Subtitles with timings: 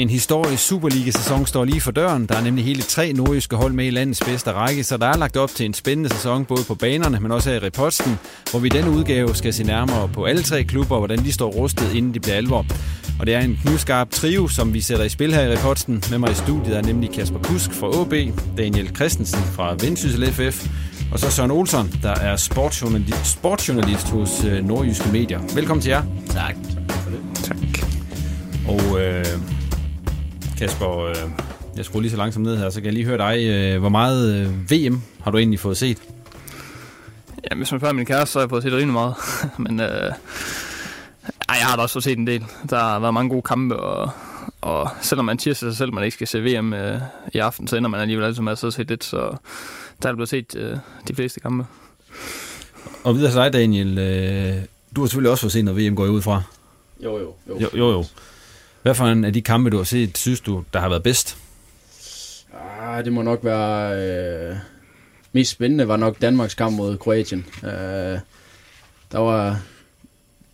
[0.00, 2.26] En historisk Superliga-sæson står lige for døren.
[2.26, 5.16] Der er nemlig hele tre nordjyske hold med i landets bedste række, så der er
[5.16, 8.18] lagt op til en spændende sæson både på banerne, men også her i reposten,
[8.50, 11.32] hvor vi i denne udgave skal se nærmere på alle tre klubber, og hvordan de
[11.32, 12.66] står rustet, inden de bliver alvor.
[13.18, 16.02] Og det er en knivskarp trio, som vi sætter i spil her i reposten.
[16.10, 18.14] Med mig i studiet er nemlig Kasper Kusk fra AB,
[18.58, 20.68] Daniel Christensen fra Vendsyssel FF,
[21.12, 25.40] og så Søren Olsson, der er sportsjournalist, sportsjournalist hos øh, Nordjyske Medier.
[25.54, 26.02] Velkommen til jer.
[26.26, 26.56] Tak.
[27.44, 27.56] Tak.
[28.68, 29.24] Og øh,
[30.60, 31.16] Kasper, øh,
[31.76, 33.44] jeg skruer lige så langsomt ned her, så kan jeg lige høre dig.
[33.48, 35.98] Øh, hvor meget øh, VM har du egentlig fået set?
[37.50, 39.14] Ja, hvis man spørger min kæreste, så har jeg fået set rimelig meget.
[39.68, 39.86] Men øh,
[41.48, 42.44] ej, jeg har da også fået set en del.
[42.70, 44.10] Der har været mange gode kampe, og,
[44.60, 47.00] og selvom man tirsdag sig selv, at man ikke skal se VM øh,
[47.32, 49.36] i aften, så ender man alligevel altid med at sidde og se lidt, så
[50.02, 50.76] der er blevet set øh,
[51.08, 51.66] de fleste kampe.
[53.04, 53.98] Og videre til dig, Daniel.
[53.98, 54.54] Øh,
[54.96, 56.42] du har selvfølgelig også fået set noget VM, går jeg ud fra.
[57.04, 57.34] Jo, jo.
[57.48, 58.04] Jo, Jo, jo.
[58.82, 61.36] Hvad for en af de kampe, du har set, synes du, der har været bedst?
[62.80, 63.96] Ah, det må nok være...
[64.50, 64.56] Øh,
[65.32, 67.46] mest spændende var nok Danmarks kamp mod Kroatien.
[67.64, 68.18] Øh,
[69.12, 69.60] der var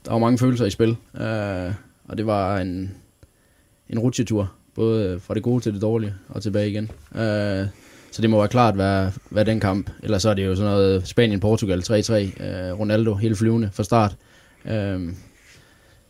[0.07, 1.73] der var mange følelser i spil, øh,
[2.09, 2.95] og det var en,
[3.91, 6.91] en rutsjetur, både fra det gode til det dårlige og tilbage igen.
[7.15, 7.67] Øh,
[8.11, 9.91] så det må være klart, hvad, hvad den kamp.
[10.03, 12.45] Ellers så er det jo sådan noget Spanien-Portugal 3-3.
[12.45, 14.17] Øh, Ronaldo helt flyvende fra start.
[14.65, 15.13] Øh,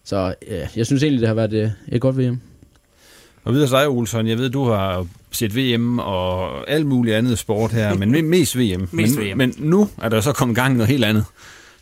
[0.06, 2.40] så ja, jeg synes egentlig, det har været et, et godt VM.
[3.44, 4.26] Og videre til dig, Olsson.
[4.26, 8.58] Jeg ved, du har set VM og alt muligt andet sport her, men me- mest
[8.58, 8.88] VM.
[8.92, 9.38] Mest men, VM.
[9.38, 11.24] men nu er der så kommet gang i noget helt andet.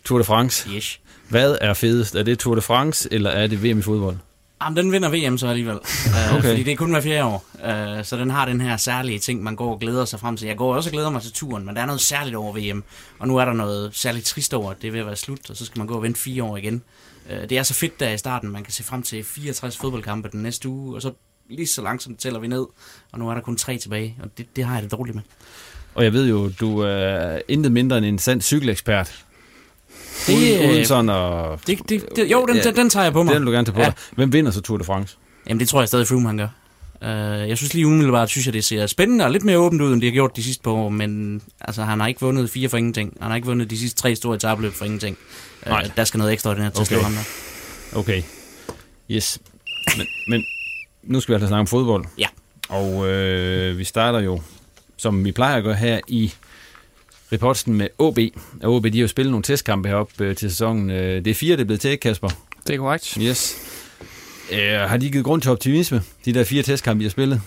[0.05, 0.71] Tour de France.
[0.71, 1.01] Yes.
[1.29, 2.15] Hvad er fedest?
[2.15, 4.17] Er det Tour de France, eller er det VM i fodbold?
[4.65, 5.77] Jamen, den vinder VM så alligevel.
[5.77, 6.35] Okay.
[6.39, 6.49] okay.
[6.49, 7.45] Fordi det er kun hver fjerde år.
[7.55, 10.49] Uh, så den har den her særlige ting, man går og glæder sig frem til.
[10.49, 12.85] Jeg går også og glæder mig til turen, men der er noget særligt over VM.
[13.19, 15.51] Og nu er der noget særligt trist over, at det er ved at være slut,
[15.51, 16.83] og så skal man gå og vente fire år igen.
[17.31, 20.29] Uh, det er så fedt der i starten, man kan se frem til 64 fodboldkampe
[20.33, 21.13] den næste uge, og så
[21.51, 22.67] lige så langsomt tæller vi ned,
[23.13, 25.23] og nu er der kun tre tilbage, og det, det har jeg det dårligt med.
[25.95, 29.25] Og jeg ved jo, du er intet mindre end en sand cykelekspert.
[30.27, 31.61] Det, Uden, øh, uden sådan og...
[31.67, 33.35] Det, det, det, jo, den, den, den tager jeg på mig.
[33.35, 33.85] Den vil du gerne tage på Ja.
[33.85, 33.91] ja.
[33.91, 33.99] dig.
[34.17, 35.17] Hvem vinder så Tour de France?
[35.49, 36.49] Jamen, det tror jeg stadig Froome, han gør.
[37.03, 39.93] Uh, jeg synes lige umiddelbart, synes jeg, det ser spændende og lidt mere åbent ud,
[39.93, 42.69] end de har gjort de sidste par år, men altså, han har ikke vundet fire
[42.69, 43.17] for ingenting.
[43.21, 45.17] Han har ikke vundet de sidste tre store etabløb for ingenting.
[45.67, 45.91] Uh, Nej.
[45.97, 46.97] der skal noget ekstraordinært til okay.
[46.97, 47.11] at Okay.
[47.11, 47.25] slå ham
[47.93, 47.99] der.
[47.99, 48.23] Okay.
[49.11, 49.39] Yes.
[49.97, 50.45] Men, men
[51.03, 52.05] nu skal vi altså snakke om fodbold.
[52.19, 52.27] Ja.
[52.69, 54.41] Og øh, vi starter jo,
[54.97, 56.33] som vi plejer at gøre her i
[57.33, 58.19] reporten med OB.
[58.63, 60.91] Og OB, de har jo spillet nogle testkampe heroppe øh, til sæsonen.
[60.91, 62.29] Øh, det er fire, det er blevet til, ikke, Kasper?
[62.67, 63.19] Det er korrekt.
[63.21, 63.57] Yes.
[64.53, 67.41] Øh, har de givet grund til optimisme, de der fire testkampe, de har spillet?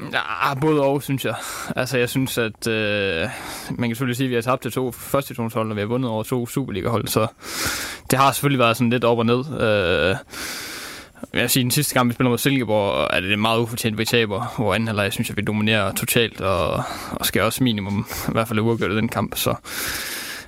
[0.00, 1.34] Ja, både og, synes jeg.
[1.76, 3.28] Altså, jeg synes, at øh,
[3.70, 5.88] man kan selvfølgelig sige, at vi har tabt til to første divisionshold, og vi har
[5.88, 7.26] vundet over to Superliga-hold, så
[8.10, 9.44] det har selvfølgelig været sådan lidt op og ned.
[9.60, 10.16] Øh,
[11.32, 14.04] jeg vil sige, den sidste kamp, vi spiller mod Silkeborg, er det meget ufortjent, vi
[14.04, 16.82] taber, hvor anden halvleg, synes jeg, vi dominerer totalt, og,
[17.12, 19.54] og skal også minimum i hvert fald uafgjort den kamp, så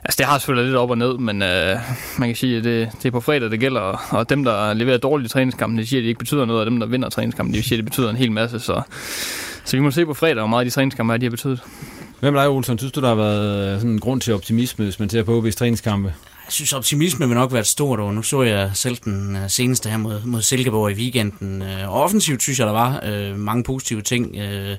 [0.09, 1.77] Altså, det har selvfølgelig lidt op og ned, men øh,
[2.19, 4.75] man kan sige, at det, det er på fredag, det gælder, og- og dem, der
[4.75, 7.09] leverer dårligt i træningskampen, de siger, at det ikke betyder noget, og dem, der vinder
[7.09, 8.83] træningskampen, de siger, at det betyder en hel masse, så,
[9.65, 11.61] så vi må se på fredag, hvor meget de træningskampe er, de har betydet.
[12.21, 12.79] Hvem er dig, Olsen?
[12.79, 15.41] Synes du, der har været øh, sådan en grund til optimisme, hvis man ser på
[15.43, 16.15] OB's træningskampe?
[16.47, 18.13] Jeg synes, optimisme vil nok være et stort år.
[18.13, 21.63] Nu så jeg selv den øh, seneste her mod, mod Silkeborg i weekenden.
[21.63, 24.37] Øh, Og offensivt synes jeg, der var øh, mange positive ting.
[24.37, 24.77] Øh,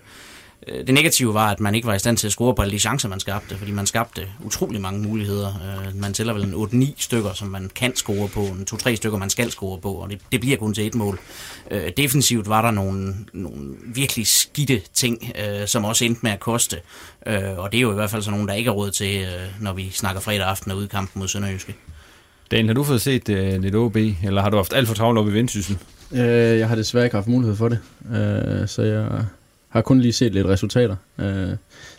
[0.68, 2.80] det negative var, at man ikke var i stand til at score på alle de
[2.80, 5.48] chancer, man skabte, fordi man skabte utrolig mange muligheder.
[5.48, 9.18] Øh, Man tæller vel en 8-9 stykker, som man kan score på, en 2-3 stykker,
[9.18, 11.20] man skal score på, og det, det bliver kun til et mål.
[11.72, 16.40] Øh, Defensivt var der nogle, nogle virkelig skidte ting, øh, som også endte med at
[16.40, 16.78] koste,
[17.28, 19.22] Øh, og det er jo i hvert fald sådan nogle, der ikke er råd til,
[19.22, 21.76] øh, når vi snakker fredag aften og ude i kampen mod Sønderjyske.
[22.52, 25.20] Daniel, har du fået set øh, lidt OB, eller har du haft alt for travlt
[25.20, 25.78] op i Vendsyssel?
[26.12, 27.80] Øh, jeg har desværre ikke haft mulighed for det,
[28.12, 29.26] øh, så jeg
[29.70, 30.96] har kun lige set lidt resultater.
[31.20, 31.50] Øh,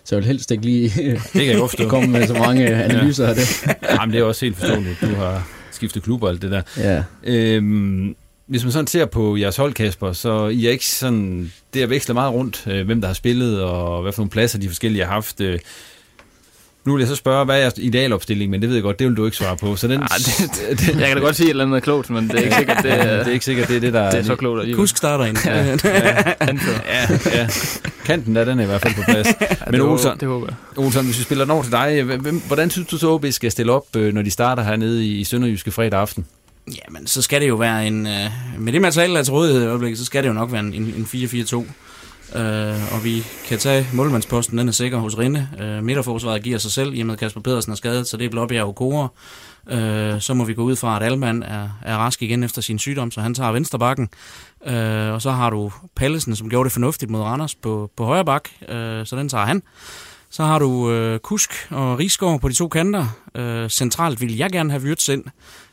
[0.05, 0.89] så jeg vil helst ikke lige
[1.33, 3.67] Det kan jeg komme med så mange analyser af det.
[3.91, 5.01] Jamen, det er også helt forståeligt.
[5.01, 6.63] Du har skiftet klub og alt det der.
[6.77, 7.03] Ja.
[7.25, 11.53] Øhm, hvis man sådan ser på jeres hold, Kasper, så I er ikke sådan...
[11.75, 14.59] Det er vekslet meget rundt, øh, hvem der har spillet, og hvad for nogle pladser
[14.59, 15.41] de forskellige har haft.
[15.41, 15.59] Øh,
[16.85, 19.06] nu vil jeg så spørge, hvad er jeres idealopstilling, men det ved jeg godt, det
[19.06, 19.77] vil du ikke svare på.
[19.77, 22.29] Så den, Ah, det, det, jeg kan da godt sige et eller andet klogt, men
[22.29, 24.23] det er ikke sikkert, det, det er ikke sikkert, det er det, der det er
[24.25, 24.82] så klogt alligevel.
[24.82, 25.37] Kusk starter ind.
[25.47, 27.49] Ja, ja, ja.
[28.05, 29.29] Kanten der, den er i hvert fald på plads.
[29.41, 30.85] Men det håber- Olsen, det håber jeg.
[30.85, 33.50] Olsen, hvis vi spiller den over til dig, hvem- hvordan synes du så, OB skal
[33.50, 36.26] stille op, øh, når de starter hernede i Sønderjyske fredag aften?
[36.88, 38.06] Jamen, så skal det jo være en...
[38.06, 38.12] Øh,
[38.59, 40.61] med det materiale, der er til rådighed i øjeblikket, så skal det jo nok være
[40.61, 41.65] en, en 4-4-2.
[42.37, 45.49] Øh, og vi kan tage målmandsposten, den er sikker hos Rinde.
[45.61, 48.31] Øh, midterforsvaret giver sig selv, i og med Kasper Pedersen er skadet, så det er
[48.31, 49.09] Blåbjerg og Kora.
[49.71, 52.79] Øh, så må vi gå ud fra, at Alman er, er rask igen efter sin
[52.79, 54.09] sygdom, så han tager venstre bakken.
[54.67, 58.25] Øh, og så har du Pallesen, som gjorde det fornuftigt mod Randers på, på højre
[58.25, 59.62] bak, øh, så den tager han.
[60.32, 63.06] Så har du øh, Kusk og Rigsgaard på de to kanter.
[63.35, 65.25] Øh, centralt vil jeg gerne have Wirtz ind,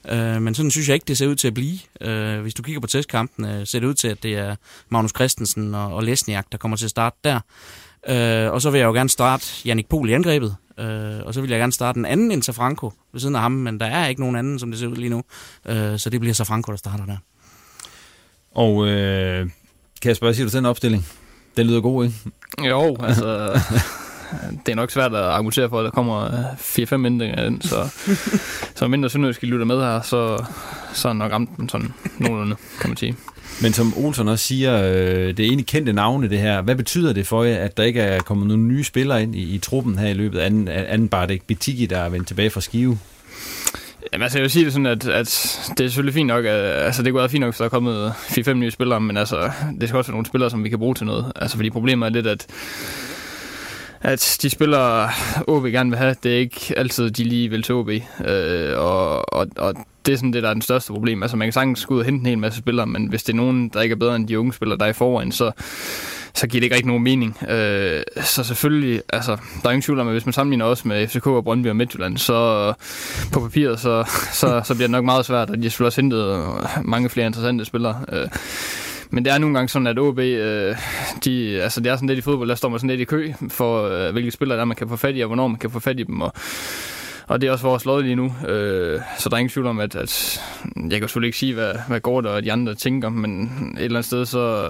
[0.10, 1.80] øh, men sådan synes jeg ikke, det ser ud til at blive.
[2.02, 4.56] Øh, hvis du kigger på testkampen, øh, ser det ud til, at det er
[4.90, 7.40] Magnus Christensen og, og Lesniak, der kommer til at starte der.
[8.10, 11.42] Øh, og så vil jeg jo gerne starte Jannik Pohl i angrebet, øh, og så
[11.42, 14.08] vil jeg gerne starte en anden end Safranco ved siden af ham, men der er
[14.08, 15.24] ikke nogen anden, som det ser ud lige nu.
[15.66, 17.18] Øh, så det bliver Safranco, der starter der.
[18.56, 19.50] Og øh,
[20.02, 21.08] Kasper, hvad siger du til den opstilling?
[21.58, 22.16] Den lyder god, ikke?
[22.70, 23.60] Jo, altså...
[24.66, 27.90] det er nok svært at argumentere for, at der kommer øh, 4-5 ændringer ind, så,
[28.76, 30.46] så mindre Sønderjysk lytter med her, så,
[30.94, 33.16] så er nok ramt den sådan nogenlunde, kan man sige.
[33.62, 36.62] Men som Olsen også siger, øh, det er egentlig kendte navne det her.
[36.62, 39.56] Hvad betyder det for jer, at der ikke er kommet nogle nye spillere ind i,
[39.56, 42.50] i truppen her i løbet af anden, anden bare det Betiki, der er vendt tilbage
[42.50, 43.00] fra Skive?
[44.14, 46.86] Jamen, altså, jeg vil sige det sådan, at, at det er selvfølgelig fint nok, at,
[46.86, 49.52] altså det kunne være fint nok, hvis der er kommet 4-5 nye spillere, men altså,
[49.82, 51.32] det skal også være nogle spillere, som vi kan bruge til noget.
[51.36, 52.48] Altså, fordi problemet er lidt, at
[54.02, 55.10] at de spillere,
[55.48, 57.90] OB gerne vil have, det er ikke altid, de lige vil til OB.
[58.26, 61.24] Øh, og, og, og det er sådan det, der er den største problem.
[61.24, 63.34] Altså, man kan sagtens gå ud og hente en hel masse spillere, men hvis det
[63.34, 65.52] er nogen, der ikke er bedre end de unge spillere, der er i forvejen, så,
[66.34, 67.38] så giver det ikke rigtig nogen mening.
[67.50, 71.08] Øh, så selvfølgelig, altså, der er ingen tvivl om, at hvis man sammenligner også med
[71.08, 72.74] FCK og Brøndby og Midtjylland, så
[73.34, 76.02] på papiret, så, så, så bliver det nok meget svært, og de har selvfølgelig også
[76.02, 76.44] hentet
[76.84, 78.06] mange flere interessante spillere.
[78.12, 78.28] Øh,
[79.10, 80.76] men det er nogle gange sådan, at OB, øh,
[81.26, 83.34] de, altså det er sådan lidt i fodbold, der står man sådan lidt i kø
[83.50, 85.72] for, øh, hvilke spillere der er, man kan få fat i, og hvornår man kan
[85.72, 86.22] få fat i dem.
[86.22, 86.34] Og,
[87.28, 88.36] og det er også vores lod lige nu.
[88.48, 90.42] Øh, så der er ingen tvivl om, at, at
[90.76, 93.42] jeg kan selvfølgelig ikke sige, hvad, hvad Gård og de andre tænker, men
[93.78, 94.70] et eller andet sted, så,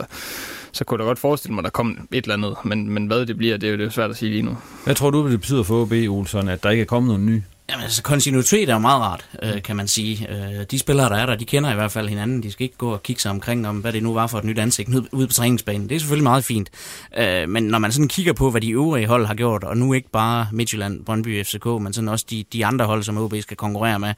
[0.71, 2.55] så kunne jeg da godt forestille mig, at der kom et eller andet.
[2.63, 4.41] Men, men hvad det bliver, det er jo det er jo svært at sige lige
[4.41, 4.57] nu.
[4.83, 7.41] Hvad tror du, det betyder for OB, Olsen, at der ikke er kommet nogen ny?
[7.71, 10.27] Jamen, altså, kontinuitet er jo meget rart, øh, kan man sige.
[10.29, 12.43] Øh, de spillere, der er der, de kender i hvert fald hinanden.
[12.43, 14.43] De skal ikke gå og kigge sig omkring, om hvad det nu var for et
[14.43, 15.89] nyt ansigt ude- ude på træningsbanen.
[15.89, 16.69] Det er selvfølgelig meget fint.
[17.17, 19.93] Øh, men når man sådan kigger på, hvad de øvrige hold har gjort, og nu
[19.93, 23.57] ikke bare Midtjylland, Brøndby, FCK, men sådan også de, de andre hold, som OB skal
[23.57, 24.13] konkurrere med,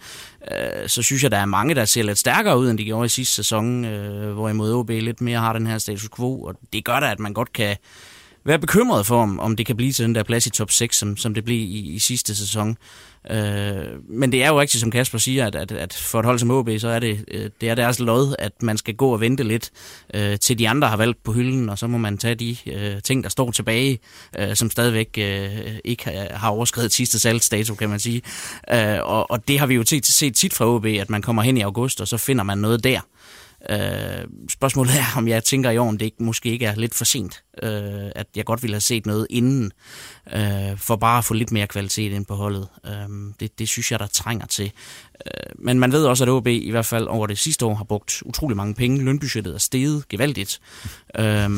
[0.52, 3.06] øh, så synes jeg, der er mange, der ser lidt stærkere ud, end de gjorde
[3.06, 6.86] i sidste sæson, øh, hvorimod OB lidt mere har den her status quo, og det
[6.86, 7.78] gør da, at man godt kan
[8.50, 10.98] være bekymret for, om, om det kan blive til den der plads i top 6,
[10.98, 12.78] som, som det blev i, i sidste sæson.
[13.32, 16.40] Øh, men det er jo rigtigt, som Kasper siger, at, at, at for et hold
[16.40, 19.20] som OB, så er det, øh, det er deres lod, at man skal gå og
[19.22, 19.72] vente lidt,
[20.14, 23.02] øh, til de andre har valgt på hylden, og så må man tage de øh,
[23.02, 24.00] ting, der står tilbage,
[24.40, 25.50] øh, som stadigvæk øh,
[25.84, 28.22] ikke har, har overskrevet sidste salgsdato, kan man sige.
[28.74, 31.42] Øh, og, og det har vi jo set, set tit fra OB, at man kommer
[31.42, 33.00] hen i august, og så finder man noget der.
[33.70, 36.96] Øh, spørgsmålet er, om jeg tænker i år, om det ikke, måske ikke er lidt
[36.96, 37.44] for sent.
[37.64, 39.72] Øh, at jeg godt ville have set noget inden,
[40.34, 42.68] øh, for bare at få lidt mere kvalitet ind på holdet.
[42.86, 44.72] Øh, det, det synes jeg, der trænger til.
[45.26, 47.84] Øh, men man ved også, at OB i hvert fald over det sidste år har
[47.84, 49.04] brugt utrolig mange penge.
[49.04, 50.60] Lønbudgettet er steget gevaldigt.
[51.20, 51.50] Øh,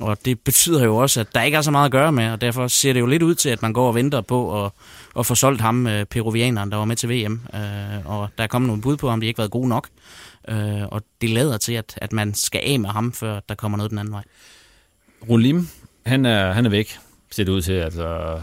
[0.00, 2.40] og det betyder jo også, at der ikke er så meget at gøre med, og
[2.40, 4.70] derfor ser det jo lidt ud til, at man går og venter på at,
[5.18, 7.40] at få solgt ham, øh, peruvianeren, der var med til VM.
[7.54, 7.60] Øh,
[8.04, 9.88] og der er kommet nogle bud på, om de ikke har været gode nok.
[10.50, 13.78] Øh, og det lader til, at, at man skal af med ham, før der kommer
[13.78, 14.24] noget den anden vej.
[15.28, 15.68] Rolim,
[16.06, 16.98] han er, han er væk.
[17.30, 17.72] ser det ud til.
[17.72, 18.40] Altså,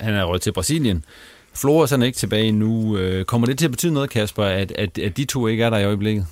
[0.00, 1.04] han er rødt til Brasilien.
[1.54, 2.96] Flores han er ikke tilbage nu.
[2.96, 5.70] Øh, kommer det til at betyde noget, Kasper, at, at, at de to ikke er
[5.70, 6.26] der i øjeblikket?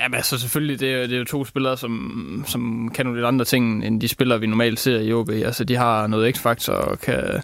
[0.00, 3.18] Ja, men altså selvfølgelig, det er, det er jo to spillere, som, som kan nogle
[3.18, 5.30] lidt andre ting, end de spillere, vi normalt ser i OB.
[5.30, 7.42] Altså, de har noget x-faktor og kan,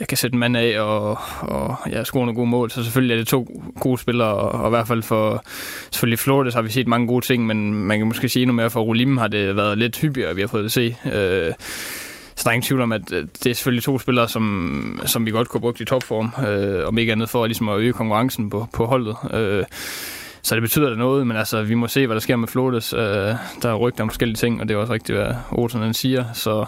[0.00, 2.70] jeg kan sætte en mand af og, og jeg score nogle gode mål.
[2.70, 5.44] Så selvfølgelig er det to gode spillere, og, og i hvert fald for
[5.90, 8.70] selvfølgelig Flores har vi set mange gode ting, men man kan måske sige endnu mere
[8.70, 10.96] for Rolim har det været lidt hyppigere, vi har fået at se.
[11.04, 11.52] Øh,
[12.36, 15.30] så der er ingen tvivl om, at det er selvfølgelig to spillere, som, som vi
[15.30, 18.68] godt kunne bruge i topform, øh, om ikke andet for ligesom at øge konkurrencen på,
[18.72, 19.16] på holdet.
[19.32, 19.64] Øh,
[20.42, 22.92] så det betyder da noget, men altså, vi må se, hvad der sker med Flores.
[22.92, 23.00] Øh,
[23.62, 26.24] der er rygter om forskellige ting, og det er også rigtigt, hvad Olsen siger.
[26.34, 26.64] Så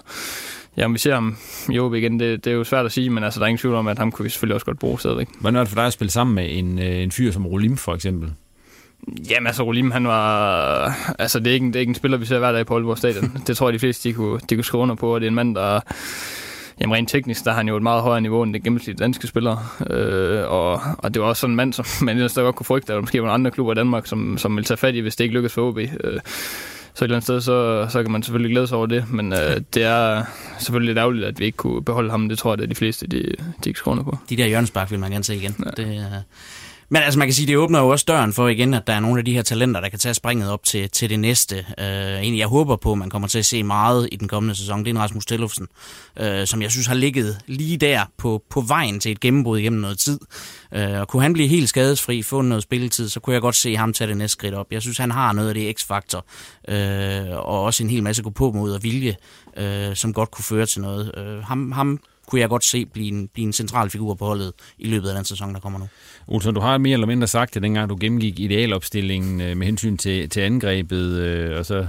[0.76, 1.36] ja, om vi ser ham
[1.70, 3.58] i OB igen, det, det er jo svært at sige, men altså, der er ingen
[3.58, 5.28] tvivl om, at ham kunne vi selvfølgelig også godt bruge stadigvæk.
[5.40, 7.76] Hvordan er det for dig at spille sammen med en, øh, en fyr som Rolim,
[7.76, 8.32] for eksempel?
[9.30, 11.14] Jamen altså, Rolim, han var...
[11.18, 12.98] Altså, det er ikke, det er ikke en spiller, vi ser hver dag på Aalborg
[12.98, 13.32] Stadion.
[13.46, 15.30] det tror jeg, de fleste, de kunne, de kunne skrive under på, og det er
[15.30, 15.80] en mand, der...
[16.80, 19.26] Jamen rent teknisk, der har han jo et meget højere niveau end det gennemsnitlige danske
[19.26, 19.58] spillere.
[19.90, 22.92] Øh, og, og det var også sådan en mand, som man ellers godt kunne frygte,
[22.92, 25.16] at der måske var andre klubber i Danmark, som, som ville tage fat i, hvis
[25.16, 25.78] det ikke lykkedes for OB.
[25.78, 26.20] Øh,
[26.94, 29.32] så et eller andet sted, så, så kan man selvfølgelig glæde sig over det, men
[29.32, 30.24] øh, det er
[30.58, 32.28] selvfølgelig lidt ærgerligt, at vi ikke kunne beholde ham.
[32.28, 33.22] Det tror jeg, at de fleste, de,
[33.64, 34.18] de ikke skriver på.
[34.28, 35.54] De der hjørnespark vil man gerne se igen.
[35.64, 35.82] Ja.
[35.82, 36.02] Det, uh...
[36.92, 39.00] Men altså man kan sige, det åbner jo også døren for igen, at der er
[39.00, 41.56] nogle af de her talenter, der kan tage springet op til, til det næste.
[41.56, 44.78] Øh, en, jeg håber på, man kommer til at se meget i den kommende sæson.
[44.78, 45.66] Det er en Rasmus Tellufsen,
[46.20, 49.80] øh, som jeg synes har ligget lige der på, på vejen til et gennembrud igennem
[49.80, 50.20] noget tid.
[50.74, 53.76] Øh, og kunne han blive helt skadesfri, få noget spilletid, så kunne jeg godt se
[53.76, 54.66] ham tage det næste skridt op.
[54.70, 56.26] Jeg synes, han har noget af det x-faktor,
[56.68, 59.16] øh, og også en hel masse gå på mod og vilje,
[59.56, 61.12] øh, som godt kunne føre til noget.
[61.16, 62.00] Øh, ham, ham
[62.30, 65.14] kunne jeg godt se blive en, blive en central figur på holdet i løbet af
[65.14, 65.88] den sæson, der kommer nu.
[66.28, 69.96] Olsen, du har mere eller mindre sagt det, dengang du gennemgik idealopstillingen øh, med hensyn
[69.96, 71.86] til, til angrebet, øh, og så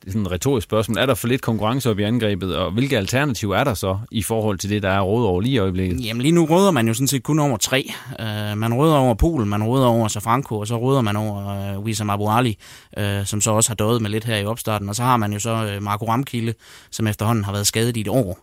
[0.00, 0.98] det er sådan et retorisk spørgsmål.
[0.98, 4.22] Er der for lidt konkurrence op i angrebet, og hvilke alternativer er der så i
[4.22, 6.04] forhold til det, der er råd over lige i øjeblikket?
[6.04, 7.90] Jamen lige nu råder man jo sådan set kun over tre.
[8.18, 11.84] Uh, man råder over Polen, man råder over Safranco, og så råder man over uh,
[11.84, 12.58] Wissam Abu Ali,
[13.00, 14.88] uh, som så også har døjet med lidt her i opstarten.
[14.88, 16.54] Og så har man jo så uh, Marco Ramkilde,
[16.90, 18.38] som efterhånden har været skadet i et år.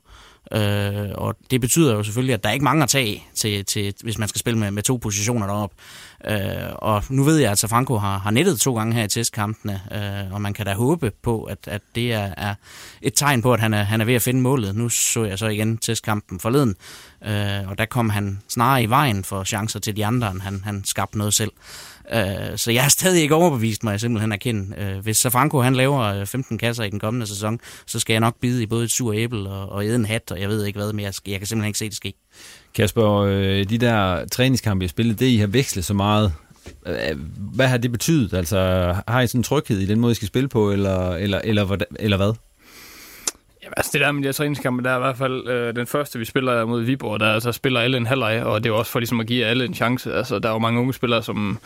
[0.51, 3.93] Øh, og det betyder jo selvfølgelig, at der er ikke mange at tage til, til
[4.03, 5.75] hvis man skal spille med, med to positioner deroppe.
[6.27, 9.81] Øh, og nu ved jeg, at Safranco har, har nettet to gange her i testkampene,
[9.91, 12.55] øh, og man kan da håbe på, at, at det er, er
[13.01, 14.75] et tegn på, at han er, han er ved at finde målet.
[14.75, 16.75] Nu så jeg så igen testkampen forleden,
[17.25, 20.61] øh, og der kom han snarere i vejen for chancer til de andre, end han,
[20.63, 21.51] han skabte noget selv.
[22.13, 24.95] Øh, så jeg har stadig ikke overbevist, mig, simpelthen simpelthen erkende.
[24.95, 28.19] Øh, hvis Safranco han laver øh, 15 kasser i den kommende sæson, så skal jeg
[28.19, 30.65] nok bide i både et sur æble og, og æde en hat, og jeg ved
[30.65, 32.13] ikke hvad, men jeg, jeg kan simpelthen ikke se det ske.
[32.75, 36.33] Kasper, øh, de der træningskampe, jeg spillede, det I har vekslet så meget,
[36.85, 38.33] øh, hvad har det betydet?
[38.33, 38.57] Altså,
[39.07, 41.77] har I sådan en tryghed i den måde, I skal spille på, eller, eller, eller,
[41.99, 42.33] eller hvad?
[43.67, 45.87] Ja, altså det der med de her træningskampe, der er i hvert fald øh, den
[45.87, 48.79] første, vi spiller mod Viborg, der altså spiller alle en halvleg, og det er jo
[48.79, 50.13] også for ligesom at give alle en chance.
[50.13, 51.59] Altså, der er jo mange unge spillere, som,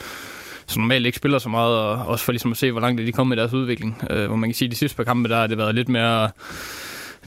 [0.67, 3.12] som normalt ikke spiller så meget, og også for ligesom at se, hvor langt de
[3.12, 4.03] kommer i deres udvikling.
[4.10, 5.89] Øh, hvor man kan sige, at de sidste par kampe, der har det været lidt
[5.89, 6.29] mere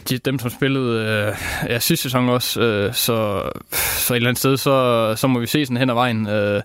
[0.09, 1.37] de, dem, som spillede øh,
[1.71, 5.47] ja, sidste sæson også, øh, så, så et eller andet sted, så, så må vi
[5.47, 6.27] se sådan hen ad vejen.
[6.27, 6.63] Øh,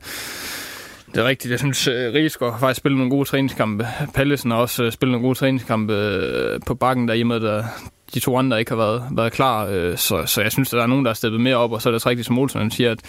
[1.13, 1.51] det er rigtigt.
[1.51, 3.87] Jeg synes, øh, Rigsgaard har faktisk spillet nogle gode træningskampe.
[4.13, 7.63] Pallesen har også øh, spillet nogle gode træningskampe øh, på bakken, der i med, der
[8.13, 9.65] de to andre ikke har været, været klar.
[9.95, 11.89] Så, så jeg synes, at der er nogen, der har steppet mere op, og så
[11.89, 12.99] er det rigtigt, som Olsen siger, at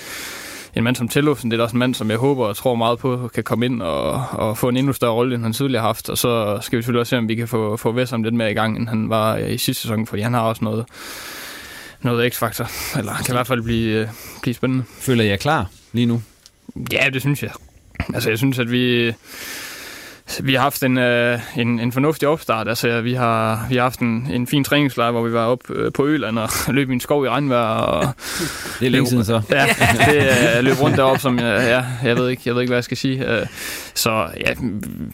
[0.76, 2.98] en mand som Tellufsen, det er også en mand, som jeg håber og tror meget
[2.98, 5.88] på, kan komme ind og, og få en endnu større rolle, end han tidligere har
[5.88, 6.08] haft.
[6.08, 8.50] Og så skal vi selvfølgelig også se, om vi kan få, få Vesam lidt mere
[8.50, 10.84] i gang, end han var i sidste sæson, fordi han har også noget,
[12.02, 14.10] noget x-faktor, eller kan i hvert fald blive,
[14.42, 14.84] blive spændende.
[14.98, 16.22] Føler jeg klar lige nu?
[16.92, 17.50] Ja, det synes jeg.
[18.14, 19.12] Altså, jeg synes, at vi,
[20.42, 22.68] vi har haft en, øh, en, en fornuftig opstart.
[22.68, 25.92] Altså, vi har, vi har haft en, en fin træningslejr, hvor vi var op øh,
[25.92, 27.64] på Øland og løb i en skov i regnvejr.
[27.64, 28.02] Og
[28.80, 29.42] det er længe siden så.
[29.50, 29.66] Ja,
[30.06, 32.76] det øh, løb rundt derop, som jeg, ja, jeg, ved ikke, jeg ved ikke, hvad
[32.76, 33.40] jeg skal sige.
[33.40, 33.46] Øh,
[33.94, 34.52] så ja,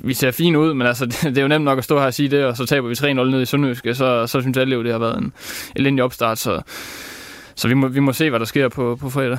[0.01, 2.07] vi ser fint ud, men altså, det, det er jo nemt nok at stå her
[2.07, 4.75] og sige det, og så taber vi 3-0 ned i Sønderjyske, så, så synes alle
[4.75, 5.33] jo, det har været en
[5.77, 6.39] elendig opstart.
[6.39, 6.61] Så,
[7.55, 9.39] så vi, må, vi må se, hvad der sker på, på fredag.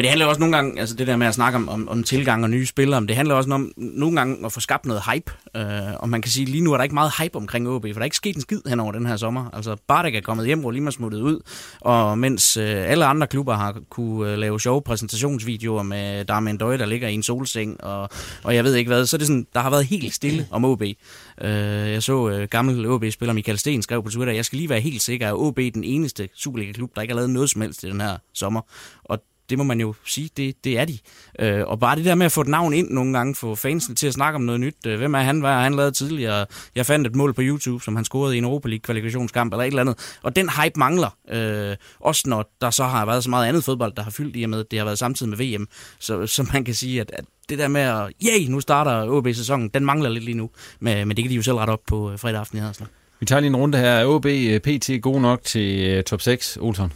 [0.00, 2.02] Men det handler også nogle gange, altså det der med at snakke om, om, om
[2.02, 5.32] tilgang og nye spillere, det handler også om nogle gange at få skabt noget hype.
[5.56, 7.88] Øh, og man kan sige, lige nu er der ikke meget hype omkring OB, for
[7.88, 9.50] der er ikke sket en skid hen over den her sommer.
[9.52, 11.40] Altså Bartek er kommet hjem, hvor lige smuttet ud,
[11.80, 16.78] og mens øh, alle andre klubber har kunne øh, lave sjove præsentationsvideoer med Darmen Døje,
[16.78, 18.08] der ligger i en solseng, og,
[18.42, 20.64] og jeg ved ikke hvad, så er det sådan, der har været helt stille om
[20.64, 20.82] OB.
[20.82, 21.50] Øh,
[21.90, 25.02] jeg så øh, gammel OB-spiller Michael Sten skrev på Twitter, jeg skal lige være helt
[25.02, 27.86] sikker, at OB er den eneste Superliga-klub, der ikke har lavet noget som helst i
[27.86, 28.60] den her sommer.
[29.04, 29.18] Og
[29.50, 30.98] det må man jo sige, det, det er de.
[31.38, 33.94] Øh, og bare det der med at få et navn ind nogle gange, få fansene
[33.94, 34.76] til at snakke om noget nyt.
[34.86, 35.40] Øh, hvem er han?
[35.40, 36.46] Hvad har han lavet tidligere?
[36.74, 39.64] Jeg fandt et mål på YouTube, som han scorede i en Europa League kvalifikationskamp eller
[39.64, 40.18] et eller andet.
[40.22, 41.16] Og den hype mangler.
[41.32, 44.42] Øh, også når der så har været så meget andet fodbold, der har fyldt i
[44.42, 45.68] og med, det har været samtidig med VM.
[45.98, 49.68] Så, så man kan sige, at, at det der med at, yay, nu starter OB-sæsonen,
[49.68, 50.50] den mangler lidt lige nu.
[50.80, 52.88] Men, men det kan de jo selv rette op på øh, fredag aften i Haderslev.
[53.20, 54.04] Vi tager lige en runde her.
[54.06, 56.92] OB øh, PT god nok til øh, top 6, Olsson?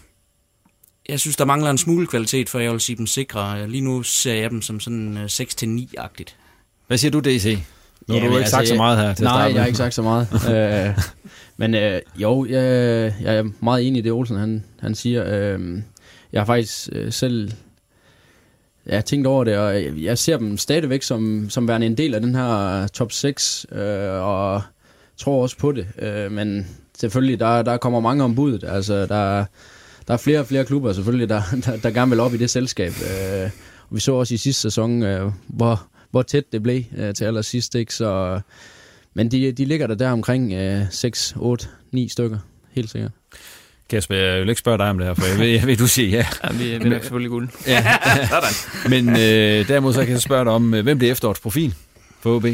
[1.09, 3.69] Jeg synes, der mangler en smule kvalitet, for jeg vil sige dem sikre.
[3.69, 6.37] Lige nu ser jeg dem som sådan 6-9-agtigt.
[6.87, 7.59] Hvad siger du, DC?
[8.07, 9.95] Nu har du ikke altså, sagt så meget her til Nej, jeg har ikke sagt
[9.95, 10.29] så meget.
[10.55, 10.99] øh,
[11.57, 12.63] men øh, jo, jeg,
[13.23, 15.25] jeg er meget enig i det, Olsen han, han siger.
[15.27, 15.79] Øh,
[16.33, 17.53] jeg har faktisk øh, selv
[18.87, 21.97] jeg har tænkt over det, og jeg, jeg ser dem stadigvæk som, som værende en
[21.97, 24.63] del af den her top 6, øh, og
[25.17, 25.87] tror også på det.
[25.99, 26.67] Øh, men
[26.99, 28.65] selvfølgelig, der, der kommer mange om budet.
[28.65, 29.45] Altså, der,
[30.09, 32.51] der er flere og flere klubber selvfølgelig, der, der, der gerne vil op i det
[32.51, 32.93] selskab.
[32.93, 33.51] Øh,
[33.89, 37.25] og vi så også i sidste sæson, øh, hvor, hvor tæt det blev øh, til
[37.25, 37.75] allersidst.
[37.75, 37.95] Ikke?
[37.95, 38.41] Så,
[39.15, 42.39] men de, de ligger der der omkring øh, 6, 8, 9 stykker,
[42.73, 43.13] helt sikkert.
[43.91, 45.87] Kasper, jeg vil ikke spørge dig om det her, for jeg ved, jeg ved du
[45.87, 46.27] siger ja.
[46.45, 47.49] ja vi vinder selvfølgelig guld.
[47.67, 47.85] Ja,
[48.93, 51.75] Men øh, derimod så kan jeg spørge dig om, øh, hvem bliver efterårets profil
[52.21, 52.47] for OB?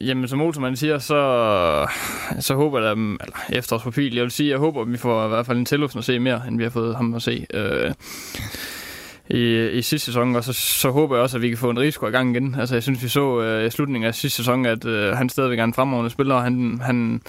[0.00, 1.86] Jamen, som Olsen siger, så,
[2.40, 5.46] så håber jeg, eller efterårsprofil, jeg vil sige, jeg håber, at vi får i hvert
[5.46, 7.92] fald en Tillufsen at se mere, end vi har fået ham at se øh,
[9.28, 11.78] i, i sidste sæson, og så, så håber jeg også, at vi kan få en
[11.78, 12.56] risiko i gang igen.
[12.58, 15.58] Altså, jeg synes, vi så øh, i slutningen af sidste sæson, at øh, han stadigvæk
[15.58, 17.20] er en fremragende spiller, og han, han,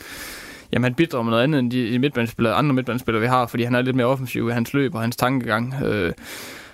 [0.71, 3.63] jamen, han bidrager med noget andet end de, de midtbanespillere, andre midtbanespillere, vi har, fordi
[3.63, 5.73] han er lidt mere offensiv i hans løb og hans tankegang.
[5.83, 6.13] Øh,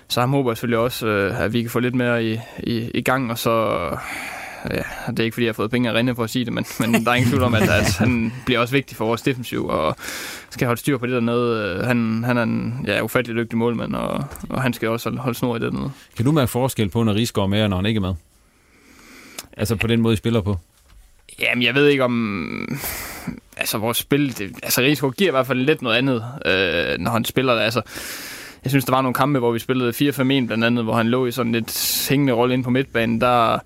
[0.08, 2.90] så ham håber jeg selvfølgelig også, øh, at vi kan få lidt mere i, i,
[2.94, 3.78] i gang, og så
[4.70, 6.52] ja, det er ikke fordi, jeg har fået penge af Rinde for at sige det,
[6.52, 9.22] men, men der er ingen tvivl om, at, at han bliver også vigtig for vores
[9.22, 9.96] defensiv, og
[10.50, 11.84] skal holde styr på det dernede.
[11.84, 15.56] Han, han er en ja, ufattelig dygtig målmand, og, og han skal også holde snor
[15.56, 15.90] i det dernede.
[16.16, 18.14] Kan du mærke forskel på, når Rigsgaard er med, og når han ikke er med?
[19.56, 20.58] Altså på den måde, I spiller på?
[21.40, 22.78] Jamen, jeg ved ikke om...
[23.56, 24.38] Altså, vores spil...
[24.38, 27.52] Det, altså, Rigsgaard giver i hvert fald lidt noget andet, øh, når han spiller.
[27.52, 27.82] Altså,
[28.64, 31.26] jeg synes, der var nogle kampe, hvor vi spillede 4-5-1 blandt andet, hvor han lå
[31.26, 33.20] i sådan lidt hængende rolle ind på midtbanen.
[33.20, 33.58] Der,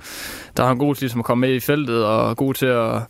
[0.57, 3.03] der er han god til ligesom, at komme med i feltet, og god til at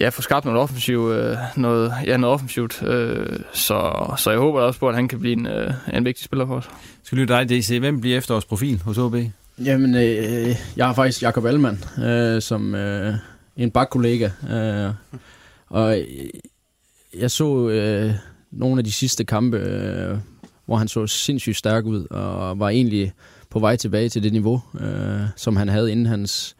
[0.00, 2.82] ja, få skabt noget offensivt, øh, noget, ja, noget offensivt.
[2.82, 6.24] Øh, så, så jeg håber også på, at han kan blive en, øh, en vigtig
[6.24, 6.70] spiller for os.
[7.02, 7.76] Skal vi dig, DC?
[7.78, 9.16] Hvem bliver efterårs profil hos OB?
[9.64, 13.14] Jamen, øh, jeg har faktisk Jakob Allmann øh, som øh,
[13.56, 14.30] en bakkollega.
[14.50, 14.90] Øh,
[15.66, 15.98] og
[17.18, 18.12] jeg så øh,
[18.50, 20.18] nogle af de sidste kampe, øh,
[20.66, 23.12] hvor han så sindssygt stærk ud, og var egentlig
[23.50, 26.56] på vej tilbage til det niveau, øh, som han havde inden hans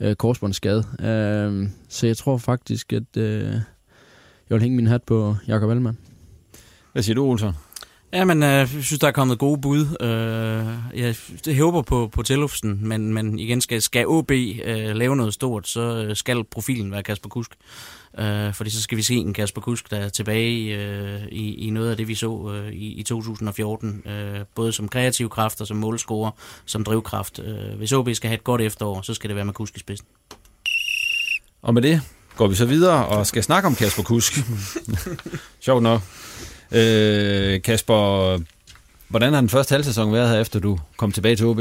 [0.00, 0.84] øh, korsbåndsskade.
[1.00, 3.52] Øh, så jeg tror faktisk, at øh,
[4.48, 5.98] jeg vil hænge min hat på Jakob Allmann.
[6.92, 7.52] Hvad siger du, Olsen?
[8.16, 9.86] Ja, men øh, jeg synes, der er kommet gode bud.
[10.00, 11.14] Øh,
[11.46, 15.68] jeg håber på, på Tillufsen, men, men igen, skal, skal OB øh, lave noget stort,
[15.68, 17.50] så skal profilen være Kasper Kusk.
[18.52, 20.50] Fordi så skal vi se en Kasper Kusk, der er tilbage
[21.32, 24.02] i, i noget af det, vi så i, i 2014.
[24.06, 26.30] Øh, både som kreativ kraft og som målscorer,
[26.66, 27.40] som drivkraft.
[27.76, 30.06] Hvis OB skal have et godt efterår, så skal det være med Kusk i spidsen.
[31.62, 32.00] Og med det
[32.36, 34.32] går vi så videre og skal snakke om Kasper Kusk.
[35.60, 36.02] Sjovt nok.
[36.72, 38.38] Øh, Kasper,
[39.08, 41.60] hvordan har den første halvsæson været her, efter du kom tilbage til OB?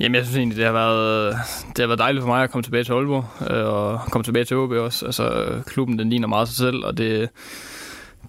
[0.00, 1.36] Jamen, jeg synes egentlig, det har været,
[1.68, 4.44] det har været dejligt for mig at komme tilbage til Aalborg, øh, og komme tilbage
[4.44, 5.06] til OB også.
[5.06, 7.28] Altså, klubben, den ligner meget sig selv, og det,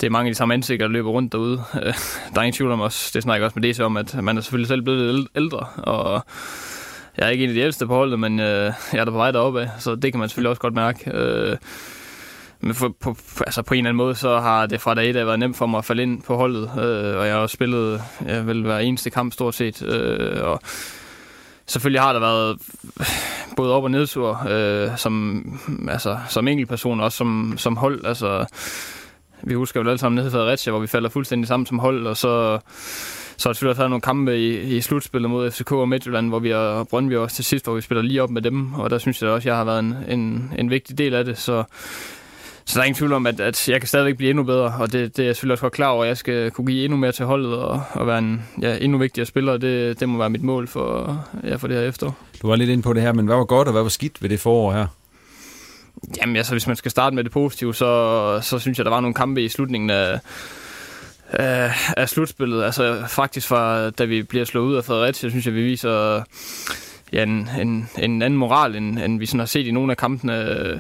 [0.02, 1.64] det er mange af de samme ansigter, der løber rundt derude.
[1.84, 1.94] Øh,
[2.34, 4.42] der er ingen tvivl om os, det snakker også med det om, at man er
[4.42, 6.26] selvfølgelig selv blevet lidt ældre, og
[7.18, 9.18] jeg er ikke en af de ældste på holdet, men øh, jeg er der på
[9.18, 11.12] vej deroppe af, så det kan man selvfølgelig også godt mærke.
[11.14, 11.58] Øh,
[12.62, 15.16] men for, på, altså på en eller anden måde, så har det fra dag et
[15.16, 18.02] været nemt for mig at falde ind på holdet, øh, og jeg har også spillet
[18.26, 20.62] jeg vil være eneste kamp stort set, øh, og
[21.66, 22.58] selvfølgelig har der været
[23.56, 25.44] både op- og nedtur, øh, som,
[25.90, 28.06] altså, som enkeltperson, også som, som hold.
[28.06, 28.46] Altså,
[29.44, 32.08] vi husker jo alle sammen nede i Fredericia, hvor vi falder fuldstændig sammen som hold,
[32.08, 32.60] og så,
[33.38, 36.50] så har selvfølgelig også nogle kampe i, i slutspillet mod FCK og Midtjylland, hvor vi
[36.50, 39.22] har Brøndby også til sidst, hvor vi spiller lige op med dem, og der synes
[39.22, 41.64] jeg også, at jeg har været en, en, en vigtig del af det, så
[42.70, 44.92] så der er ingen tvivl om, at, at jeg kan stadigvæk blive endnu bedre, og
[44.92, 46.98] det, det er jeg selvfølgelig også godt klar over, at jeg skal kunne give endnu
[46.98, 49.58] mere til holdet og, og være en ja, endnu vigtigere spiller.
[49.58, 52.18] Det, det må være mit mål for, ja, for det her efterår.
[52.42, 54.22] Du var lidt inde på det her, men hvad var godt og hvad var skidt
[54.22, 54.88] ved det forår her?
[56.22, 59.02] Jamen altså, hvis man skal starte med det positive, så, så synes jeg, der var
[59.02, 60.20] nogle kampe i slutningen af,
[61.30, 62.64] af, af slutspillet.
[62.64, 66.24] Altså faktisk fra, da vi bliver slået ud af Fredericia, synes jeg, vi viser
[67.14, 69.98] ja, en, en, en anden moral, end, end vi sådan har set i nogle af
[69.98, 70.80] kampene.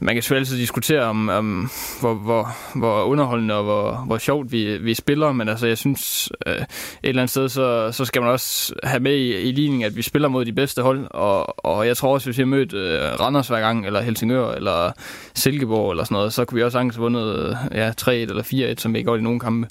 [0.00, 4.52] Man kan selvfølgelig altid diskutere om, om hvor, hvor, hvor underholdende og hvor, hvor sjovt
[4.52, 6.66] vi, vi spiller, men altså jeg synes øh, et
[7.02, 10.02] eller andet sted, så, så skal man også have med i, i ligningen, at vi
[10.02, 13.00] spiller mod de bedste hold, og, og jeg tror også, hvis vi har mødt øh,
[13.20, 14.92] Randers hver gang, eller Helsingør, eller
[15.34, 18.72] Silkeborg, eller sådan noget, så kunne vi også sagtens have vundet øh, ja, 3-1 eller
[18.74, 19.68] 4-1, som vi ikke gjort i nogle kampe.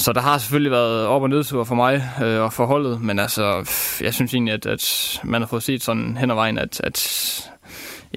[0.00, 3.18] Så der har selvfølgelig været op- og nedtur for mig øh, og for holdet, men
[3.18, 6.80] altså, jeg synes egentlig, at, at man har fået set sådan hen ad vejen, at,
[6.84, 7.50] at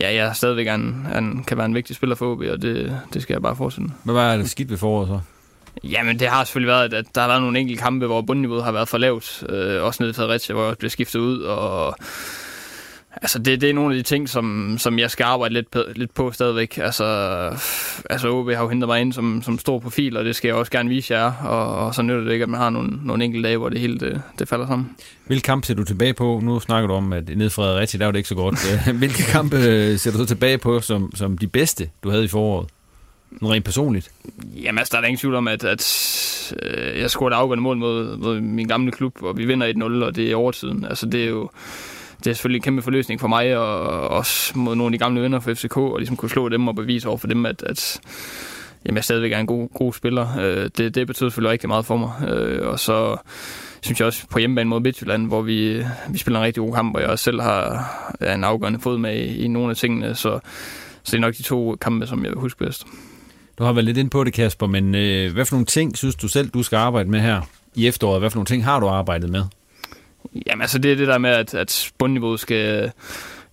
[0.02, 3.00] ja, jeg stadigvæk er en, en, kan være en vigtig spiller for OB, og det,
[3.14, 5.20] det skal jeg bare fortsætte Hvad var det skidt ved foråret så?
[5.84, 8.72] Jamen, det har selvfølgelig været, at der har været nogle enkelte kampe, hvor bundniveauet har
[8.72, 9.44] været for lavt.
[9.50, 11.96] Øh, også nede i Fredericia, hvor jeg blev skiftet ud, og
[13.22, 15.84] Altså, det, det er nogle af de ting, som, som jeg skal arbejde lidt på,
[15.96, 16.78] lidt på stadigvæk.
[16.78, 17.06] Altså,
[18.10, 20.56] altså OB har jo hentet mig ind som, som stor profil, og det skal jeg
[20.56, 21.32] også gerne vise jer.
[21.32, 23.80] Og, og så nytter det ikke, at man har nogle, nogle enkelte dage, hvor det
[23.80, 24.90] hele det, det falder sammen.
[25.26, 26.40] Hvilke kampe ser du tilbage på?
[26.44, 28.56] Nu snakker du om, at nede Fredericia, der var det ikke så godt.
[29.00, 29.58] Hvilke kampe
[29.98, 32.68] ser du så tilbage på som, som de bedste, du havde i foråret?
[33.42, 34.12] Rent personligt?
[34.56, 38.18] Jamen altså, der er ingen tvivl om, at, at øh, jeg scorede afgørende mål mod,
[38.18, 40.86] mod min gamle klub, og vi vinder 1-0, og det er overtiden.
[40.86, 41.50] Altså, det er jo
[42.24, 45.22] det er selvfølgelig en kæmpe forløsning for mig, og også mod nogle af de gamle
[45.22, 48.02] venner for FCK, og ligesom kunne slå dem og bevise over for dem, at, at
[48.86, 50.38] jamen, jeg stadigvæk er en god, god spiller.
[50.40, 52.30] Øh, det, det betyder selvfølgelig rigtig meget for mig.
[52.30, 53.18] Øh, og så
[53.82, 56.96] synes jeg også på hjemmebane mod Midtjylland, hvor vi, vi spiller en rigtig god kamp,
[56.96, 57.90] og jeg også selv har
[58.22, 60.40] ja, en afgørende fod med i, i nogle af tingene, så,
[61.04, 62.86] så det er nok de to kampe, som jeg vil huske bedst.
[63.58, 66.16] Du har været lidt ind på det, Kasper, men øh, hvad for nogle ting synes
[66.16, 67.42] du selv, du skal arbejde med her
[67.76, 68.22] i efteråret?
[68.22, 69.44] Hvad for nogle ting har du arbejdet med?
[70.48, 72.92] Jamen altså, det er det der med, at, at bundniveauet skal,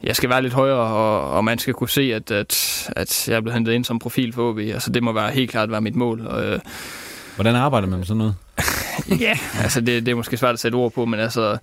[0.02, 3.37] jeg skal være lidt højere, og, og man skal kunne se, at, at, at jeg
[3.37, 4.59] er blevet hentet ind som profil for OB.
[4.59, 6.26] Altså, det må være helt klart være mit mål.
[6.26, 6.61] Og, øh,
[7.35, 8.35] Hvordan arbejder man med sådan noget?
[9.26, 11.59] ja, altså det, det er måske svært at sætte ord på, men altså,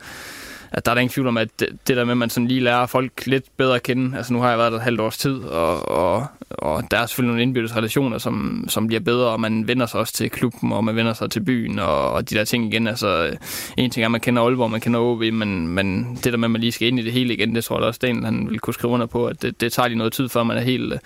[0.72, 2.48] at der er der ingen tvivl om, at det, det der med, at man sådan
[2.48, 5.02] lige lærer folk lidt bedre at kende, altså nu har jeg været der et halvt
[5.02, 9.28] års tid, og, og, og der er selvfølgelig nogle indbyrdes relationer, som, som bliver bedre,
[9.28, 12.30] og man vender sig også til klubben, og man vender sig til byen, og, og
[12.30, 13.38] de der ting igen, altså
[13.78, 16.48] en ting er, at man kender Aalborg, man kender OB, men, men det der med,
[16.48, 18.50] at man lige skal ind i det hele igen, det tror jeg også, Daniel han
[18.50, 20.62] vil kunne skrive under på, at det, det tager lige noget tid, før man er
[20.62, 21.00] helt, øh,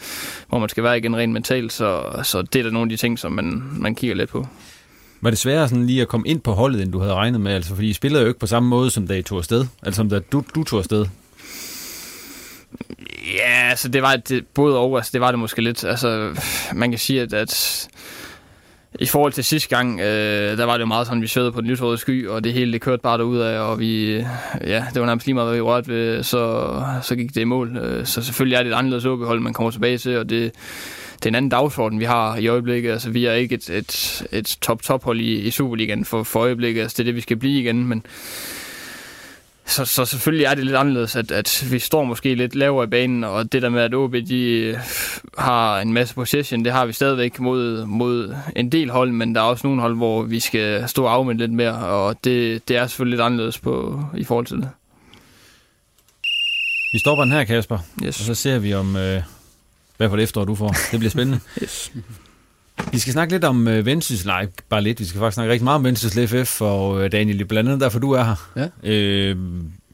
[0.50, 2.98] hvor man skal være igen rent mentalt, så, så det er da nogle af de
[2.98, 4.48] ting, som man, man kigger lidt på.
[5.22, 7.54] Var det sværere sådan lige at komme ind på holdet, end du havde regnet med?
[7.54, 9.66] Altså, fordi I spillede jo ikke på samme måde, som da I tog afsted.
[9.84, 11.06] Altså, som da du, du tog afsted.
[13.36, 15.84] Ja, altså det var det, både og, altså det var det måske lidt.
[15.84, 16.36] Altså,
[16.74, 17.88] man kan sige, at, at
[19.00, 21.62] i forhold til sidste gang, øh, der var det jo meget sådan, vi svede på
[21.62, 24.16] den lyserøde sky, og det hele det kørte bare derud af, og vi,
[24.62, 26.70] ja, det var nærmest lige meget, hvad vi rørte ved, så,
[27.04, 27.78] så gik det i mål.
[27.78, 30.52] Øh, så selvfølgelig er det et anderledes OB-hold, man kommer tilbage til, og det,
[31.22, 32.92] det er en anden dagsorden, vi har i øjeblikket.
[32.92, 36.82] Altså, vi er ikke et, et, et top-top-hold i, i Superligaen for, for øjeblikket.
[36.82, 38.04] Altså, det er det, vi skal blive igen, men
[39.66, 42.88] så, så selvfølgelig er det lidt anderledes, at, at vi står måske lidt lavere i
[42.88, 44.76] banen, og det der med, at OB de
[45.38, 49.42] har en masse possession, det har vi stadigvæk mod, mod en del hold, men der
[49.42, 52.78] er også nogle hold, hvor vi skal stå af med lidt mere, og det, det
[52.78, 54.70] er selvfølgelig lidt anderledes på, i forhold til det.
[56.94, 58.20] Vi stopper den her, Kasper, yes.
[58.20, 59.22] og så ser vi om, øh,
[60.02, 60.76] hvad for det efterår du får.
[60.92, 61.40] Det bliver spændende.
[61.64, 61.92] yes.
[62.92, 65.00] Vi skal snakke lidt om uh, Vendsyssel, nej, bare lidt.
[65.00, 68.00] Vi skal faktisk snakke rigtig meget om Vendsyssel FF, og uh, Daniel, blandt andet derfor
[68.00, 68.70] du er her.
[68.84, 69.32] Ja.
[69.32, 69.38] Uh,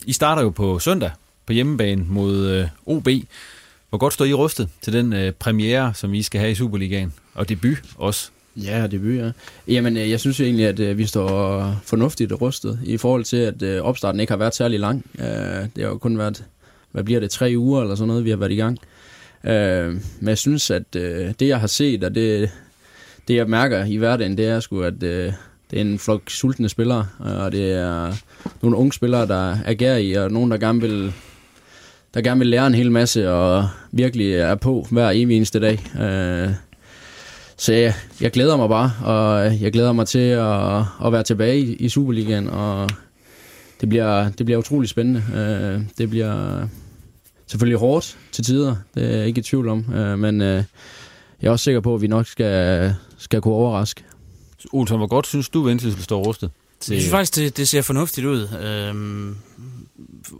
[0.05, 1.11] I starter jo på søndag
[1.45, 3.07] på hjemmebane mod uh, OB.
[3.89, 7.13] Hvor godt står I rustet til den uh, premiere, som I skal have i Superligaen?
[7.33, 8.29] Og debut også.
[8.55, 9.31] Ja, debut, ja.
[9.67, 14.31] Jamen, jeg synes egentlig, at vi står fornuftigt rustet i forhold til, at opstarten ikke
[14.31, 15.05] har været særlig lang.
[15.75, 16.43] Det har jo kun været,
[16.91, 18.79] hvad bliver det, tre uger eller sådan noget, vi har været i gang.
[19.43, 22.49] Øh, Men jeg synes, at øh, det, jeg har set, og det,
[23.27, 25.33] det jeg mærker i hverdagen, det er sgu, at øh,
[25.71, 28.13] det er en flok sultne spillere, og det er
[28.61, 31.13] nogle unge spillere, der er i, og nogen, der gerne vil
[32.13, 35.79] der gerne vil lære en hel masse, og virkelig er på hver evig eneste dag.
[36.01, 36.49] Øh,
[37.57, 41.59] så jeg, jeg glæder mig bare, og jeg glæder mig til at, at være tilbage
[41.59, 42.89] i, i Superligaen, og
[43.81, 45.23] det bliver, det bliver utrolig spændende.
[45.35, 46.67] Øh, det bliver
[47.47, 50.63] selvfølgelig hårdt til tider, det er jeg ikke i tvivl om, øh, men øh,
[51.41, 54.03] jeg er også sikker på, at vi nok skal, skal kunne overraske.
[54.73, 56.51] Olsen, hvor godt synes du, Vendsyssel står rustet?
[56.79, 56.93] Til...
[56.93, 58.47] Jeg synes faktisk, det, det ser fornuftigt ud.
[58.63, 59.35] Øhm,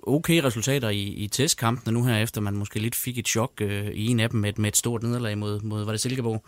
[0.08, 3.88] okay resultater i, i testkampene nu her, efter man måske lidt fik et chok øh,
[3.88, 6.44] i en af dem med, med et stort nederlag mod, mod var det Silkeborg,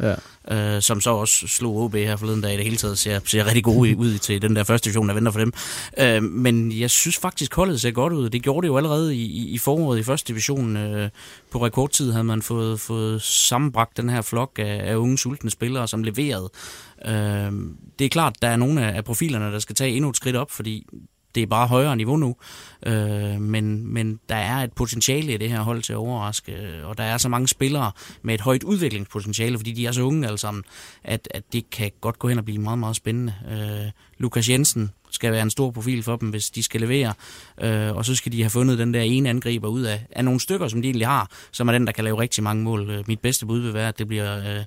[0.48, 0.76] ja.
[0.76, 3.45] øh, som så også slog OB her forleden dag i det hele taget, ser, ser
[3.45, 5.54] rigtig gode ud til den der første division, der venter for dem.
[6.00, 8.30] Øh, men jeg synes faktisk, holdet ser godt ud.
[8.30, 10.78] Det gjorde det jo allerede i, i, i foråret i første division.
[10.78, 11.10] Øh,
[11.52, 15.88] på rekordtid havde man fået, fået sammenbragt den her flok af, af unge sultne spillere,
[15.88, 16.50] som leverede.
[17.06, 17.52] Øh,
[18.00, 20.52] det er klart, der er nogle af profilerne, der skal tage endnu et skridt op,
[20.52, 20.86] fordi
[21.36, 22.36] det er bare højere niveau nu.
[22.86, 26.88] Øh, men, men der er et potentiale i det her hold til at overraske, øh,
[26.88, 30.28] og der er så mange spillere med et højt udviklingspotentiale, fordi de er så unge
[30.28, 30.63] alle sammen,
[31.04, 33.34] at, at det kan godt gå hen og blive meget, meget spændende.
[33.52, 37.13] Øh, Lukas Jensen skal være en stor profil for dem, hvis de skal levere.
[37.62, 40.39] Øh, og så skal de have fundet den der ene angriber ud af, af nogle
[40.39, 42.89] stykker, som de egentlig har, som er den, der kan lave rigtig mange mål.
[42.89, 44.58] Øh, mit bedste bud vil være, at det bliver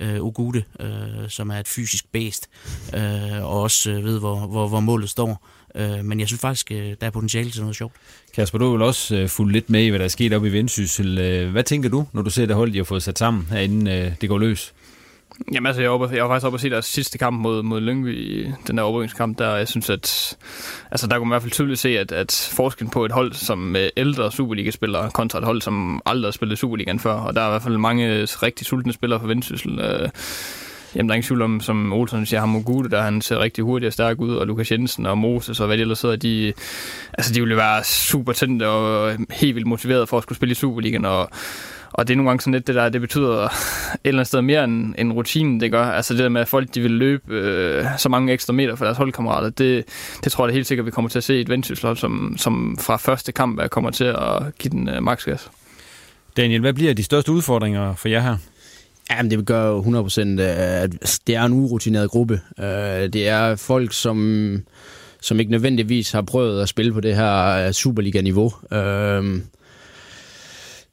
[0.00, 2.48] øh, øh, Ogude, øh, som er et fysisk bæst,
[2.94, 5.46] øh, og også øh, ved, hvor, hvor, hvor målet står.
[5.74, 7.94] Øh, men jeg synes faktisk, øh, der er potentiale til noget sjovt.
[8.34, 10.48] Kasper, du vil også øh, fulgt lidt med i, hvad der er sket op i
[10.48, 11.18] Vendsyssel.
[11.18, 13.92] Øh, hvad tænker du, når du ser det hold, de har fået sat sammen, herinde
[13.92, 14.74] øh, det går løs?
[15.52, 17.80] Jamen altså, jeg var, jeg var faktisk oppe at se deres sidste kamp mod, mod
[17.80, 20.36] Lyngby i den der overbygningskamp, der jeg synes, at
[20.90, 23.32] altså, der kunne man i hvert fald tydeligt se, at, at forskellen på et hold
[23.32, 27.40] som med ældre Superliga-spillere kontra et hold, som aldrig har spillet Superligaen før, og der
[27.40, 29.80] er i hvert fald mange rigtig sultne spillere for Vendsyssel.
[29.80, 30.08] Øh,
[30.94, 33.64] Jamen, der er ingen tvivl om, som Olsen siger, ham Mogude, der han ser rigtig
[33.64, 36.52] hurtig og stærk ud, og Lukas Jensen og Moses og hvad de ellers hedder, de,
[37.12, 40.54] altså, de ville være super tændte og helt vildt motiveret for at skulle spille i
[40.54, 41.30] Superligaen, og
[41.92, 43.50] og det er nogle gange sådan lidt det der, det betyder et
[44.04, 45.84] eller andet sted mere end, end rutinen det gør.
[45.84, 48.84] Altså det der med, at folk de vil løbe øh, så mange ekstra meter for
[48.84, 49.84] deres holdkammerater, det,
[50.24, 52.78] det tror jeg det helt sikkert, vi kommer til at se et vendsyssel som, som
[52.80, 55.50] fra første kamp kommer til at give den øh, maksgas.
[56.36, 58.36] Daniel, hvad bliver de største udfordringer for jer her?
[59.10, 62.40] Jamen, det gør jo 100%, øh, at det er en urutineret gruppe.
[62.58, 64.62] Øh, det er folk, som,
[65.20, 68.52] som ikke nødvendigvis har prøvet at spille på det her øh, Superliga-niveau.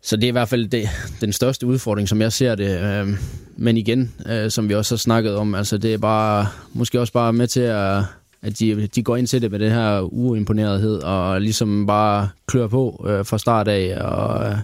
[0.02, 0.90] Så det er i hvert fald det,
[1.22, 3.18] den største udfordring, som jeg ser det.
[3.58, 4.14] Men igen,
[4.50, 7.60] som vi også har snakket om, altså det er bare, måske også bare med til
[7.60, 8.04] at,
[8.42, 12.68] at de, de går ind til det med den her uimponerethed, og ligesom bare klør
[12.68, 14.58] på fra start af, og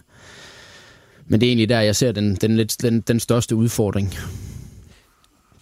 [1.27, 4.13] men det er egentlig der, jeg ser den, den, lidt, den, den største udfordring.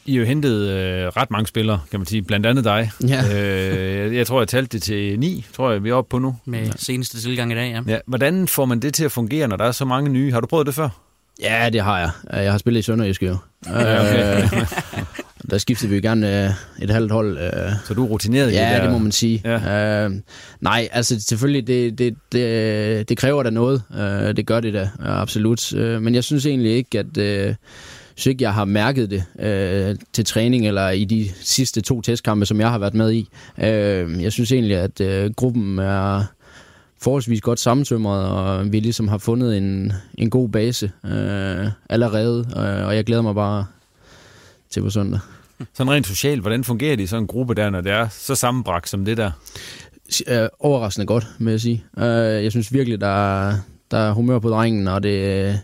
[0.06, 2.92] I har jo hentet øh, ret mange spillere, kan man sige, blandt andet dig.
[3.08, 3.24] Ja.
[3.36, 6.20] øh, jeg, jeg tror, jeg talte det til ni, tror jeg, vi er oppe på
[6.20, 6.36] nu.
[6.46, 6.72] Med ja.
[6.76, 7.94] seneste tilgang i dag, ja.
[7.94, 8.00] ja.
[8.08, 10.32] Hvordan får man det til at fungere, når der er så mange nye?
[10.32, 10.90] Har du prøvet det før?
[11.42, 12.12] Ja, det har jeg.
[12.44, 13.38] Jeg har spillet i Sønderjysk jo.
[13.68, 14.50] okay.
[15.50, 16.52] Der skiftede vi jo gerne øh,
[16.82, 17.38] et halvt hold.
[17.38, 17.72] Øh.
[17.86, 19.42] Så du er rutineret ja, i det Ja, det må man sige.
[19.46, 20.06] Ja.
[20.06, 20.12] Øh,
[20.62, 23.82] nej, altså selvfølgelig, det, det, det, det kræver da noget.
[24.00, 25.74] Øh, det gør det da, absolut.
[25.74, 27.18] Øh, men jeg synes egentlig ikke, at...
[27.18, 27.56] Øh,
[28.16, 32.46] synes ikke, jeg har mærket det øh, til træning eller i de sidste to testkampe,
[32.46, 33.30] som jeg har været med i.
[33.64, 36.24] Øh, jeg synes egentlig, at øh, gruppen er
[37.02, 42.88] forholdsvis godt sammentømret, og vi ligesom har fundet en, en god base øh, allerede, øh,
[42.88, 43.66] og jeg glæder mig bare
[44.72, 45.20] til på søndag.
[45.74, 48.36] Sådan rent socialt, hvordan fungerer det i sådan en gruppe der, når det er så
[48.36, 49.32] sammenbragt som det der?
[50.28, 51.84] Øh, overraskende godt, vil jeg sige.
[51.98, 53.56] Øh, jeg synes virkelig, der er,
[53.92, 55.60] der er humør på drengen, og det,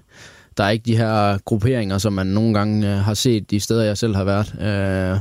[0.57, 3.83] der er ikke de her grupperinger, som man nogle gange øh, har set de steder,
[3.83, 4.53] jeg selv har været.
[4.53, 5.19] Øh,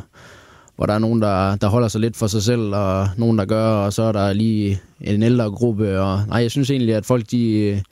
[0.77, 3.45] hvor der er nogen, der, der holder sig lidt for sig selv, og nogen, der
[3.45, 6.01] gør, og så er der lige en ældre gruppe.
[6.01, 7.83] Og, nej, jeg synes egentlig, at folk, de,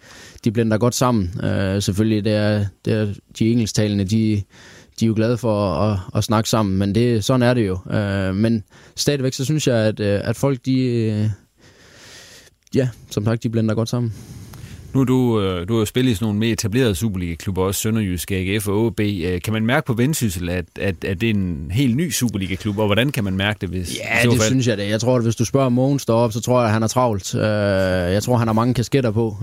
[0.45, 1.45] de blender godt sammen.
[1.45, 4.43] Øh, selvfølgelig, det er, det er de engelsktalende, de,
[5.01, 7.79] de er jo glade for at, at snakke sammen, men det, sådan er det jo.
[7.91, 8.65] Øh, men
[8.97, 11.29] stadigvæk, så synes jeg, at, øh, at folk, de, øh,
[12.75, 14.15] ja, som sagt, de blender godt sammen.
[14.95, 17.81] Nu er du, øh, du har jo spillet i sådan nogle mere etablerede Superliga-klubber, også
[17.81, 19.01] Sønderjysk, AGF og OB.
[19.45, 22.87] Kan man mærke på Vendsyssel, at, at, at det er en helt ny Superliga-klub, og
[22.87, 23.69] hvordan kan man mærke det?
[23.69, 24.51] Hvis, ja, det fald?
[24.51, 24.89] synes jeg det.
[24.89, 27.35] Jeg tror, at hvis du spørger Mogens deroppe, så tror jeg, at han er travlt.
[27.35, 29.37] Jeg tror, han har mange kasketter på.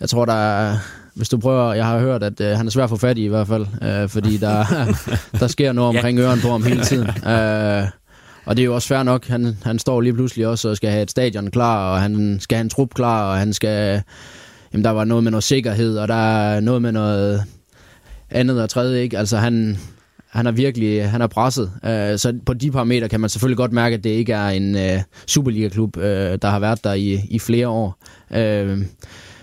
[0.00, 0.76] Jeg tror, der er,
[1.18, 3.24] hvis du prøver, jeg har hørt, at øh, han er svær at få fat i
[3.24, 4.64] i hvert fald, øh, fordi der,
[5.40, 7.08] der sker noget omkring øren på ham hele tiden.
[7.28, 7.84] Øh,
[8.44, 10.90] og det er jo også fair nok, han, han står lige pludselig også og skal
[10.90, 14.02] have et stadion klar, og han skal have en trup klar, og han skal,
[14.72, 17.44] jamen der var noget med noget sikkerhed, og der er noget med noget
[18.30, 19.18] andet og tredje, ikke?
[19.18, 19.78] Altså han,
[20.28, 21.70] han er virkelig, han er presset.
[21.82, 24.74] Uh, så på de parametre kan man selvfølgelig godt mærke, at det ikke er en
[24.74, 27.98] uh, Superliga-klub, uh, der har været der i, i flere år.
[28.30, 28.78] Uh,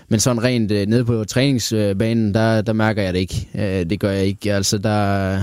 [0.08, 3.48] men sådan rent øh, nede på træningsbanen, der, der mærker jeg det ikke.
[3.54, 4.54] Øh, det gør jeg ikke.
[4.54, 5.42] Altså, der,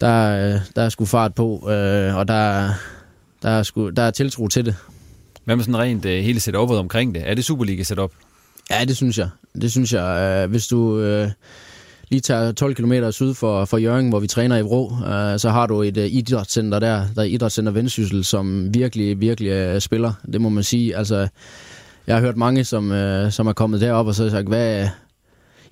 [0.00, 2.70] der, der er sgu fart på, øh, og der,
[3.42, 4.74] der, er sgu, der er tiltro til det.
[5.44, 7.22] Hvad med sådan rent øh, hele setup'et omkring det?
[7.26, 8.12] Er det Superliga setup?
[8.70, 9.28] Ja, det synes jeg.
[9.60, 10.42] Det synes jeg.
[10.44, 11.30] Øh, hvis du øh,
[12.08, 15.50] lige tager 12 km syd for, for Jørgen, hvor vi træner i Vrå, øh, så
[15.50, 20.12] har du et øh, idrætscenter der, der er Idrætscenter Vendsyssel, som virkelig, virkelig øh, spiller.
[20.32, 20.96] Det må man sige.
[20.96, 21.28] Altså,
[22.08, 24.88] jeg har hørt mange, som, øh, som er kommet derop og så har sagt, hvad,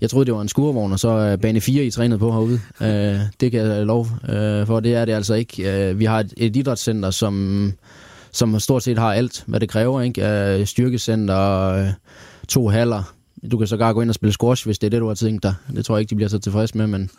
[0.01, 2.61] jeg troede, det var en skurvogn, og så øh, bane 4, I trænet på herude.
[2.81, 5.89] Øh, det kan jeg lov øh, for, det er det altså ikke.
[5.91, 7.73] Øh, vi har et, et idrætscenter, som,
[8.33, 10.01] som stort set har alt, hvad det kræver.
[10.01, 10.29] Ikke?
[10.29, 11.89] Øh, styrkecenter, øh,
[12.49, 13.03] to haller.
[13.51, 15.43] Du kan så gå ind og spille squash, hvis det er det, du har tænkt
[15.43, 15.55] dig.
[15.77, 17.11] Det tror jeg ikke, de bliver så tilfredse med, men...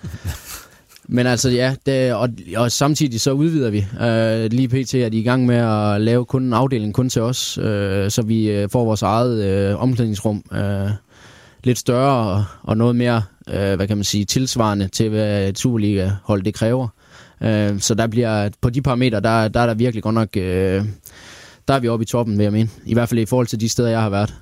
[1.07, 3.85] Men altså ja, det, og, og samtidig så udvider vi.
[4.01, 4.93] Øh, lige pt.
[4.93, 8.21] er de i gang med at lave kun en afdeling kun til os, øh, så
[8.21, 10.89] vi øh, får vores eget øh, omklædningsrum øh,
[11.63, 15.59] lidt større og, og noget mere, øh, hvad kan man sige, tilsvarende til, hvad et
[15.59, 16.87] Superliga-hold det kræver.
[17.43, 20.85] Øh, så der bliver, på de parametre, der, der er der virkelig godt nok, øh,
[21.67, 22.69] der er vi oppe i toppen, vil jeg mene.
[22.85, 24.33] I hvert fald i forhold til de steder, jeg har været.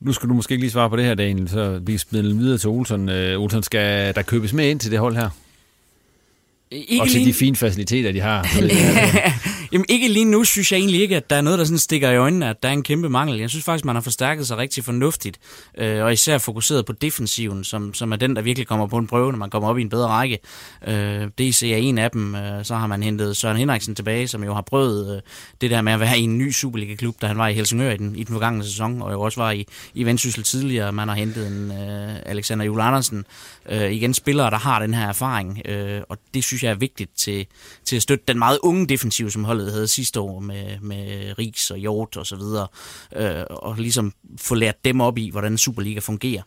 [0.00, 2.58] Nu skal du måske ikke lige svare på det her, Daniel, så vi spiller videre
[2.58, 3.08] til Olsen.
[3.08, 5.28] Øh, Olsen, skal der købes med ind til det hold her?
[6.70, 8.42] Ikke og til lige- de fine faciliteter, de har.
[9.72, 12.10] Jamen ikke lige nu synes jeg egentlig ikke, at der er noget, der sådan stikker
[12.10, 13.38] i øjnene, at der er en kæmpe mangel.
[13.38, 15.38] Jeg synes faktisk, man har forstærket sig rigtig fornuftigt,
[15.78, 19.06] øh, og især fokuseret på defensiven, som, som er den, der virkelig kommer på en
[19.06, 20.38] prøve, når man kommer op i en bedre række.
[20.88, 22.34] Øh, DC er en af dem.
[22.34, 25.22] Øh, så har man hentet Søren Henriksen tilbage, som jo har prøvet øh,
[25.60, 27.96] det der med at være i en ny Superliga-klub, da han var i Helsingør i
[27.96, 30.92] den, i den forgangne sæson, og jo også var i, i Vendsyssel tidligere.
[30.92, 33.24] Man har hentet en øh, Alexander Jule Andersen.
[33.68, 37.10] Øh, igen spillere, der har den her erfaring, øh, og det synes jeg er vigtigt
[37.16, 37.46] til,
[37.84, 41.70] til at støtte den meget unge defensiv, som holdet havde sidste år med, med Riks
[41.70, 42.66] og Hjort og så videre,
[43.16, 46.42] øh, og ligesom få lært dem op i, hvordan Superliga fungerer.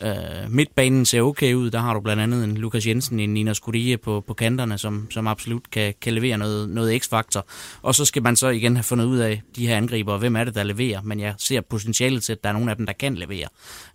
[0.00, 3.52] Øh, midtbanen ser okay ud, der har du blandt andet en Lukas Jensen, en Nina
[3.52, 7.46] Skudie på, på kanterne, som, som absolut kan, kan levere noget, noget x-faktor.
[7.82, 10.44] Og så skal man så igen have fundet ud af de her angriber, hvem er
[10.44, 12.92] det, der leverer, men jeg ser potentialet til, at der er nogen af dem, der
[12.92, 13.48] kan levere.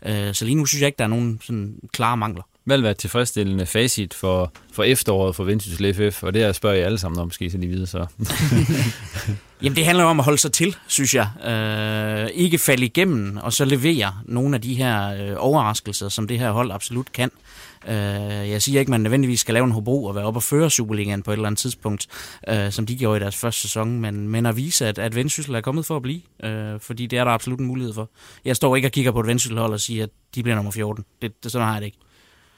[0.05, 2.43] Øh, så lige nu synes jeg ikke, der er nogen sådan klare mangler.
[2.63, 6.23] Hvad vil være tilfredsstillende facit for, for efteråret for Vendsyssel FF?
[6.23, 8.05] Og det her spørger jeg alle sammen om, måske så de vide så.
[9.63, 11.27] Jamen det handler om at holde sig til, synes jeg.
[11.47, 16.39] Øh, ikke falde igennem, og så levere nogle af de her øh, overraskelser, som det
[16.39, 17.31] her hold absolut kan.
[17.87, 17.95] Øh,
[18.49, 20.69] jeg siger ikke, at man nødvendigvis skal lave en hobro og være oppe og føre
[20.69, 22.07] Superligaen på et eller andet tidspunkt,
[22.49, 25.55] øh, som de gjorde i deres første sæson, men, men at vise, at, at Vendsyssel
[25.55, 28.09] er kommet for at blive, øh, fordi det er der absolut en mulighed for.
[28.45, 31.05] Jeg står ikke og kigger på et Vendsyssel-hold og siger, at de bliver nummer 14.
[31.21, 31.97] Det, det, sådan har jeg det ikke.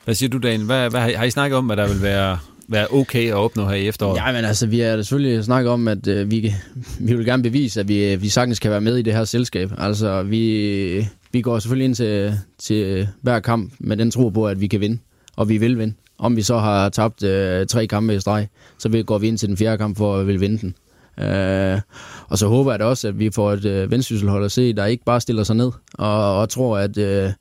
[0.06, 0.66] Hvad siger du, Daniel?
[0.66, 3.34] Hvad, hvad, har I- har I snakket om, hvad der vil være, være okay at
[3.34, 4.18] opnå her i efteråret?
[4.18, 6.54] Ja, men altså, vi har selvfølgelig snakket om, at øh, vi,
[7.00, 9.24] vi vil gerne bevise, at vi, øh, vi sagtens kan være med i det her
[9.24, 9.72] selskab.
[9.78, 14.48] Altså, vi, vi går selvfølgelig ind til, til øh, hver kamp med den tro på,
[14.48, 14.98] at vi kan vinde,
[15.36, 15.94] og vi vil vinde.
[16.18, 18.48] Om vi så har tabt øh, tre kampe i streg,
[18.80, 20.76] så går vi ind til den fjerde kamp for at vil vinde den.
[21.28, 21.80] Øh,
[22.28, 24.86] og så håber jeg da også, at vi får et øh, vendsysselhold at se, der
[24.86, 27.32] ikke bare stiller sig ned og, og tror, at, øh,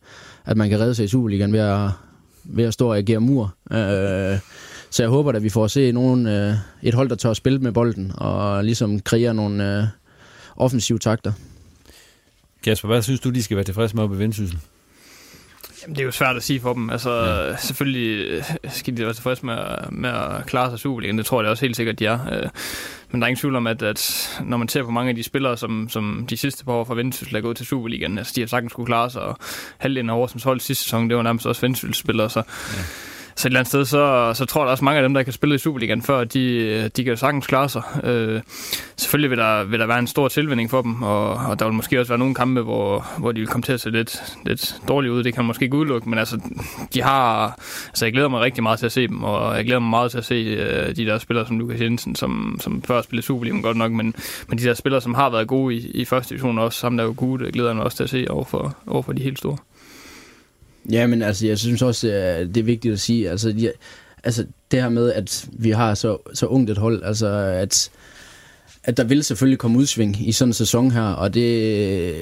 [0.47, 1.91] at man kan redde sig i Superligaen ved at,
[2.49, 3.55] ved at stå og agere mur.
[3.71, 4.39] Øh,
[4.91, 7.37] så jeg håber, at vi får at se nogen, øh, et hold, der tør at
[7.37, 9.85] spille med bolden og ligesom kreere nogle øh,
[10.57, 11.33] offensive takter.
[12.65, 14.59] Kasper, hvad synes du, de skal være tilfredse med oppe i Vendsyssel?
[15.83, 16.91] Jamen, det er jo svært at sige for dem.
[16.91, 17.57] Altså, ja.
[17.57, 21.19] selvfølgelig øh, skal de være tilfredse med, at- med at klare sig i Superligaen.
[21.19, 22.19] Det tror jeg også helt sikkert, de er.
[22.33, 22.49] Øh,
[23.11, 25.23] Men der er ingen tvivl om, at, at når man ser på mange af de
[25.23, 28.41] spillere, som, som de sidste par år fra Vendsyssel er gået til Superligaen, altså de
[28.41, 29.39] har sagtens skulle klare sig, og
[29.79, 32.43] halvdelen af Horsens hold sidste sæson, det var nærmest også Vendsyssel-spillere, så
[32.77, 32.83] ja.
[33.39, 35.23] Så et eller andet sted, så, så tror jeg der også mange af dem, der
[35.23, 37.83] kan spille i Superligaen før, de, de kan jo sagtens klare sig.
[38.05, 38.41] Øh,
[38.97, 41.75] selvfølgelig vil der, vil der være en stor tilvænning for dem, og, og der vil
[41.75, 44.77] måske også være nogle kampe, hvor, hvor de vil komme til at se lidt, lidt
[44.89, 45.23] dårligt ud.
[45.23, 46.41] Det kan man måske ikke udelukke, men altså,
[46.95, 49.81] de har, altså, jeg glæder mig rigtig meget til at se dem, og jeg glæder
[49.81, 53.03] mig meget til at se øh, de der spillere som Lukas Jensen, som, som før
[53.03, 54.15] spillede Superligaen godt nok, men,
[54.49, 57.05] men de der spillere, som har været gode i, i første division også, sammen der
[57.05, 59.39] er jo gode, det glæder jeg mig også til at se overfor, for, de helt
[59.39, 59.57] store.
[60.93, 63.73] Ja, men altså, jeg synes også, at det er vigtigt at sige, altså, de,
[64.25, 67.91] altså det her med, at vi har så, så ungt et hold, altså at,
[68.85, 72.15] at der vil selvfølgelig komme udsving i sådan en sæson her, og det,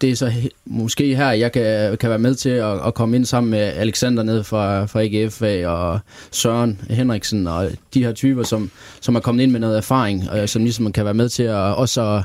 [0.00, 3.16] det er så he- måske her, jeg kan, kan være med til at, at komme
[3.16, 8.42] ind sammen med Alexander ned fra, fra AGF og Søren Henriksen, og de her typer,
[8.42, 11.42] som, som er kommet ind med noget erfaring, og som ligesom kan være med til
[11.42, 12.22] at også,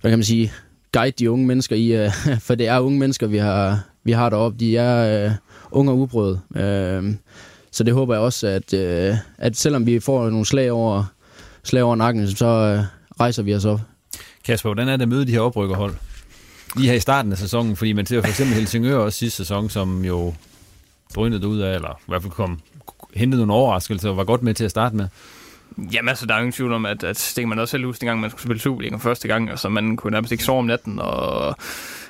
[0.00, 0.52] hvad kan man sige,
[0.92, 2.10] guide de unge mennesker i, øh,
[2.46, 4.58] for det er unge mennesker, vi har, vi har deroppe.
[4.58, 5.32] De er øh,
[5.70, 6.38] unge og ubrød.
[6.56, 7.14] Øh,
[7.70, 11.04] så det håber jeg også, at, øh, at selvom vi får nogle slag over,
[11.62, 12.84] slag over nakken, så øh,
[13.20, 13.80] rejser vi os op.
[14.44, 15.94] Kasper, hvordan er det at møde de her oprykkerhold?
[16.76, 19.70] Lige her i starten af sæsonen, fordi man ser for eksempel Helsingør også sidste sæson,
[19.70, 20.34] som jo
[21.14, 22.60] drønede ud af, eller i hvert fald kom,
[23.14, 25.08] hentede nogle overraskelser og var godt med til at starte med.
[25.92, 28.00] Jamen altså, der er ingen tvivl om, at, at det kan man også selv huske,
[28.00, 30.98] dengang man skulle spille Superligaen første gang, altså man kunne nærmest ikke sove om natten,
[30.98, 31.56] og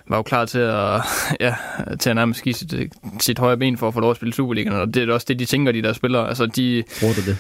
[0.08, 1.00] var jo klar til at,
[1.40, 1.54] ja,
[2.00, 2.74] til at nærmest give sit,
[3.20, 5.38] sit højre ben for at få lov at spille Superligaen, og det er også det,
[5.38, 6.28] de tænker, de der spillere.
[6.28, 6.84] Altså, de...
[7.00, 7.36] Tror du det?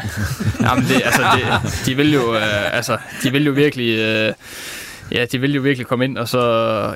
[0.66, 3.98] Jamen, det, altså, det, de vil jo, øh, altså, de vil jo virkelig...
[3.98, 4.32] Øh,
[5.14, 6.40] Ja, de vil jo virkelig komme ind og så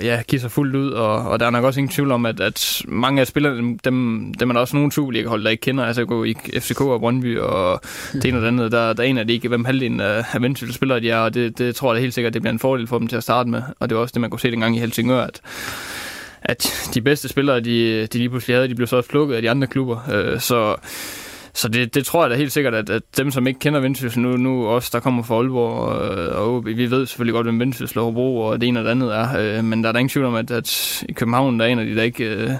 [0.03, 2.41] ja, give sig fuldt ud, og, og der er nok også ingen tvivl om, at,
[2.41, 6.05] at mange af spillerne, dem, dem, er der også nogle Superliga-hold, der ikke kender, altså
[6.05, 7.81] gå i FCK og Brøndby og
[8.13, 10.25] det ene og det andet, der, der aner en af de ikke, hvem halvdelen af,
[10.33, 12.53] af Vendsyssel spillere de er, og det, det tror jeg da helt sikkert, det bliver
[12.53, 14.41] en fordel for dem til at starte med, og det var også det, man kunne
[14.41, 15.41] se dengang i Helsingør, at
[16.49, 19.43] at de bedste spillere, de, de lige pludselig havde, de blev så også plukket af
[19.43, 19.99] de andre klubber.
[20.13, 20.77] Øh, så
[21.57, 24.23] så det, det tror jeg da helt sikkert, at, at dem, som ikke kender Vendsyssel
[24.23, 27.99] nu, nu også der kommer fra Aalborg og, og vi ved selvfølgelig godt, hvem Vendsyssel
[27.99, 29.59] og Hobro og det ene og det andet er.
[29.59, 31.79] Øh, men der er der ingen tvivl om, at, at i København, der er en
[31.79, 32.51] af de, der ikke, øh,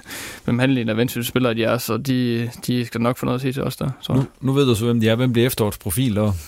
[0.45, 3.41] hvem handelen af Vendsyssel spiller, de er, så de, de skal nok få noget at
[3.41, 3.89] sige til os der.
[4.01, 4.13] Så.
[4.13, 5.15] Nu, nu ved du så, hvem de er.
[5.15, 6.31] Hvem bliver efterårets profil der?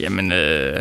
[0.00, 0.80] Jamen, øh,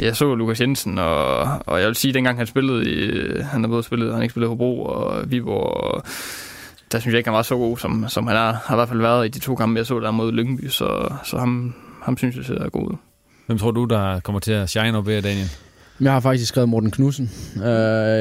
[0.00, 3.60] jeg så Lukas Jensen, og, og jeg vil sige, at dengang han spillede, i, han
[3.60, 6.02] har både spillet, han ikke spillet Hobro og Viborg, og
[6.94, 8.88] der synes jeg ikke, han var så god, som, som han er, har i hvert
[8.88, 12.16] fald været i de to kampe, jeg så der mod Lyngby, så, så ham, ham
[12.16, 12.96] synes jeg ser god ud.
[13.46, 15.50] Hvem tror du, der kommer til at shine op ved, Daniel?
[16.00, 17.30] Jeg har faktisk skrevet Morten Knudsen.
[17.56, 17.62] Uh,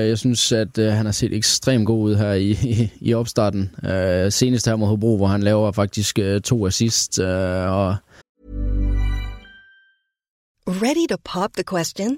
[0.10, 3.72] jeg synes, at uh, han har set ekstremt god ud her i, i, i opstarten.
[3.84, 3.90] Uh,
[4.30, 7.20] senest her mod Hobro, hvor han laver faktisk to assist.
[7.20, 7.96] Og
[10.68, 12.18] Ready to pop the question?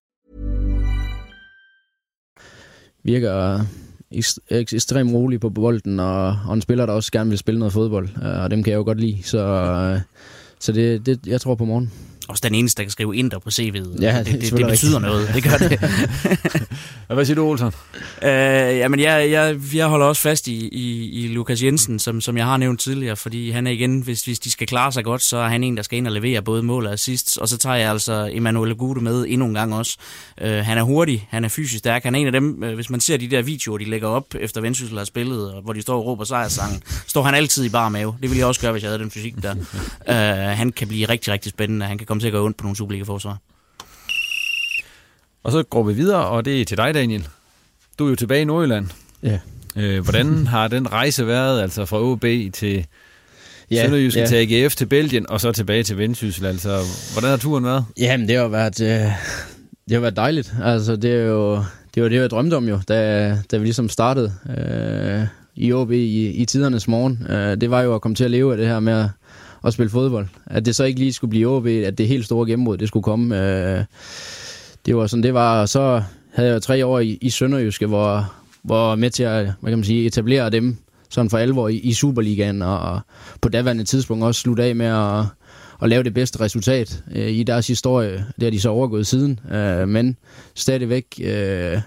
[3.03, 3.65] Virker
[4.49, 8.09] ekstremt rolig på bolden, og, og en spiller, der også gerne vil spille noget fodbold,
[8.23, 9.23] øh, og dem kan jeg jo godt lide.
[9.23, 9.99] Så, øh,
[10.59, 11.91] så det, det, jeg tror på morgen
[12.31, 14.01] også den eneste, der kan skrive Inter på CV'et.
[14.01, 15.31] Ja, det, det, det, det betyder noget.
[15.33, 15.79] Det gør det.
[17.15, 17.71] Hvad siger du, Olsen?
[18.23, 18.31] Øh,
[18.77, 22.45] jamen, jeg, jeg, jeg holder også fast i, i, i Lukas Jensen, som, som jeg
[22.45, 25.37] har nævnt tidligere, fordi han er igen, hvis, hvis de skal klare sig godt, så
[25.37, 27.37] er han en, der skal ind og levere både mål og assist.
[27.37, 29.97] Og så tager jeg altså Emanuele Gude med endnu en gang også.
[30.41, 32.03] Øh, han er hurtig, han er fysisk stærk.
[32.03, 34.35] Han er en af dem, øh, hvis man ser de der videoer, de lægger op
[34.39, 37.89] efter Vendsyssel har spillet, hvor de står og råber sejrsangen, står han altid i bar
[37.89, 38.15] mave.
[38.21, 39.55] Det ville jeg også gøre, hvis jeg havde den fysik der.
[40.11, 41.85] øh, han kan blive rigtig, rigtig spændende.
[41.85, 43.37] Han kan komme til at gå ondt på nogle Superliga-forsvar.
[45.43, 47.27] Og så går vi videre, og det er til dig, Daniel.
[47.99, 48.87] Du er jo tilbage i Nordjylland.
[49.23, 49.39] Ja.
[49.75, 52.85] Øh, hvordan har den rejse været, altså fra OB til
[53.71, 54.25] ja, Sønderjyske ja.
[54.25, 56.45] til AGF til Belgien, og så tilbage til Vendsyssel?
[56.45, 56.79] Altså,
[57.13, 57.85] hvordan har turen været?
[57.97, 58.87] Jamen, det har været, øh,
[59.85, 60.53] det har været dejligt.
[60.63, 61.63] Altså, det er jo
[61.95, 65.91] det, var det, jeg drømte om jo, da, da vi ligesom startede øh, i OB
[65.91, 67.27] i, i tidernes morgen.
[67.29, 69.09] Øh, det var jo at komme til at leve af det her med at,
[69.65, 70.27] at spille fodbold.
[70.45, 73.03] At det så ikke lige skulle blive OB, at det helt store gennembrud, det skulle
[73.03, 73.35] komme.
[73.37, 73.83] Øh,
[74.85, 75.61] det var sådan, det var.
[75.61, 76.03] Og så
[76.33, 78.33] havde jeg tre år i, i Sønderjyske, hvor,
[78.63, 80.77] hvor med til at hvad kan man sige, etablere dem
[81.09, 82.99] sådan for alvor i, i Superligaen, og, og
[83.41, 85.25] på daværende tidspunkt også slutte af med at,
[85.81, 88.25] at lave det bedste resultat øh, i deres historie.
[88.35, 90.17] Det har de så overgået siden, øh, men
[90.55, 91.05] stadigvæk...
[91.23, 91.81] Øh,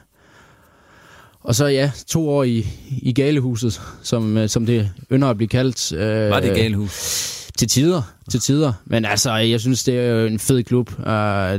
[1.41, 2.67] og så ja, to år i,
[3.03, 5.93] i Galehuset, som, som det ynder at blive kaldt.
[5.93, 7.44] Øh, Var det Galehus?
[7.59, 8.73] Til tider, til tider.
[8.85, 10.91] Men altså, jeg synes, det er en fed klub.
[10.99, 11.05] Uh,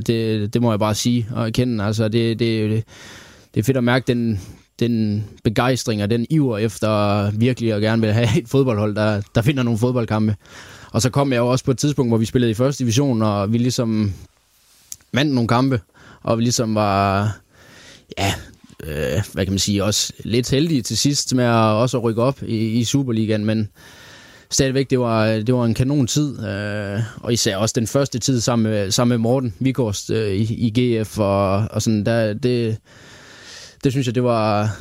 [0.07, 1.83] det, det må jeg bare sige og erkende.
[1.83, 2.83] Altså, det, det,
[3.53, 4.41] det er fedt at mærke den,
[4.79, 9.41] den begejstring og den iver efter virkelig at gerne vil have et fodboldhold, der, der
[9.41, 10.35] finder nogle fodboldkampe.
[10.91, 13.21] Og så kom jeg jo også på et tidspunkt, hvor vi spillede i første division,
[13.21, 14.13] og vi ligesom
[15.13, 15.81] vandt nogle kampe,
[16.23, 17.31] og vi ligesom var,
[18.17, 18.33] ja,
[18.83, 22.43] øh, hvad kan man sige, også lidt heldige til sidst med at også rykke op
[22.43, 23.69] i, i Superligaen, men
[24.51, 28.39] stadigvæk, det var, det var en kanon tid, øh, og især også den første tid
[28.39, 32.77] sammen med, sammen med Morten Vigårst øh, i, i GF, og, og sådan, der, det,
[33.83, 34.77] det synes jeg, det var,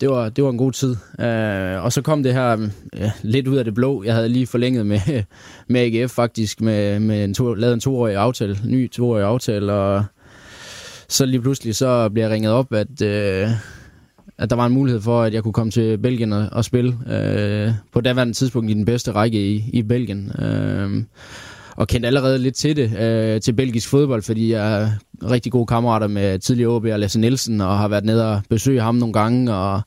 [0.00, 0.96] det var, det var en god tid.
[1.20, 4.04] Øh, og så kom det her ja, lidt ud af det blå.
[4.04, 5.00] Jeg havde lige forlænget med,
[5.68, 10.04] med AGF faktisk, med, med en to, lavet en toårig aftale, ny toårig aftale, og
[11.08, 13.48] så lige pludselig så blev jeg ringet op, at, øh,
[14.38, 16.98] at der var en mulighed for, at jeg kunne komme til Belgien og, og spille
[17.10, 20.32] øh, på daværende tidspunkt i den bedste række i, i Belgien.
[20.42, 21.04] Øh,
[21.76, 24.90] og kendte allerede lidt til det, øh, til belgisk fodbold, fordi jeg er
[25.30, 28.80] rigtig gode kammerater med tidligere OB og Lasse Nielsen, og har været nede og besøge
[28.80, 29.80] ham nogle gange, og,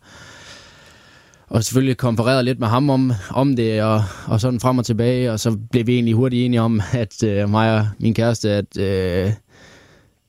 [1.47, 5.31] og selvfølgelig konfereret lidt med ham om, om det, og, og sådan frem og tilbage,
[5.31, 8.77] og så blev vi egentlig hurtigt enige om, at øh, mig og min kæreste, at
[8.77, 9.31] øh,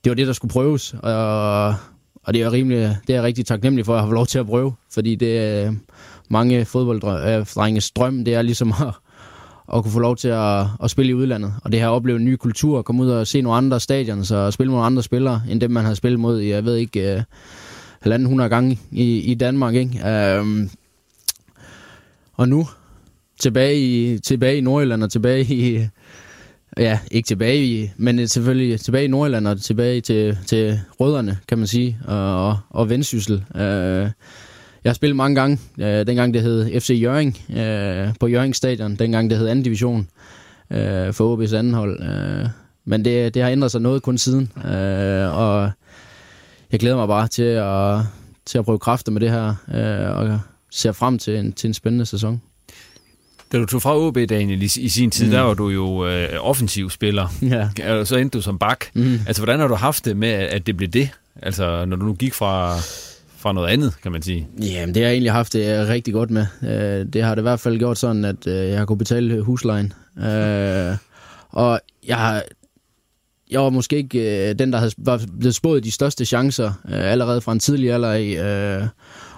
[0.05, 1.75] det var det, der skulle prøves, og,
[2.23, 4.47] og det er, rimelig, det er jeg rigtig taknemmelig for at har lov til at
[4.47, 5.73] prøve, fordi det er
[6.31, 8.95] mange øh, fodbolddrenges drøm, det er ligesom at,
[9.75, 11.55] at kunne få lov til at, at spille i udlandet.
[11.64, 14.51] Og det har oplevet en ny kultur, komme ud og se nogle andre stadion, så
[14.51, 17.23] spille nogle andre spillere, end dem man har spillet mod, jeg ved ikke, uh,
[18.01, 19.75] halvanden hundrede gange i, i Danmark.
[19.75, 20.39] Ikke?
[20.41, 20.70] Um,
[22.33, 22.68] og nu,
[23.41, 25.87] tilbage i, tilbage i Nordjylland og tilbage i,
[26.79, 31.39] ja, ikke tilbage i, men øh, selvfølgelig tilbage i Nordjylland og tilbage til, til rødderne,
[31.49, 33.45] kan man sige, og, og vendsyssel.
[33.55, 34.11] Øh,
[34.85, 35.59] Jeg har spillet mange gange.
[35.79, 38.97] Øh, dengang det hed FC Jøring øh, på Jøring Stadion.
[38.97, 40.09] Dengang det hed anden division
[40.70, 42.03] øh, for OB's anden hold.
[42.03, 42.49] Øh,
[42.85, 44.53] men det, det har ændret sig noget kun siden.
[44.57, 45.70] Øh, og
[46.73, 48.01] jeg glæder mig bare til at,
[48.47, 49.55] til at prøve kræfter med det her.
[49.75, 52.43] Øh, og ser frem til en, til en spændende sæson.
[53.53, 55.31] Da du tog fra OB, Daniel, i, i sin tid, mm.
[55.31, 57.29] der var du jo øh, offensiv spiller.
[57.43, 57.99] Ja.
[57.99, 58.85] Og så endte du som bak.
[58.95, 59.19] Mm.
[59.27, 61.09] Altså, hvordan har du haft det med, at det blev det?
[61.43, 62.77] Altså, når du nu gik fra,
[63.37, 64.49] fra noget andet, kan man sige.
[64.63, 66.47] Jamen, det har jeg egentlig haft det rigtig godt med.
[66.63, 69.41] Øh, det har det i hvert fald gjort sådan, at øh, jeg har kunne betale
[69.43, 69.93] huslejen.
[70.19, 70.97] Øh,
[71.51, 72.43] og jeg har
[73.51, 77.11] jeg var måske ikke øh, den, der havde, var blevet spået de største chancer øh,
[77.13, 78.89] allerede fra en tidlig alder af, øh,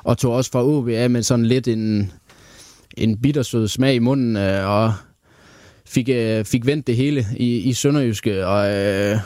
[0.04, 2.12] og tog også fra OB af med sådan lidt en,
[2.96, 4.94] en bittersød smag i munden, øh, og
[5.86, 9.18] fik, øh, fik vendt det hele i, i Sønderjyske, og øh,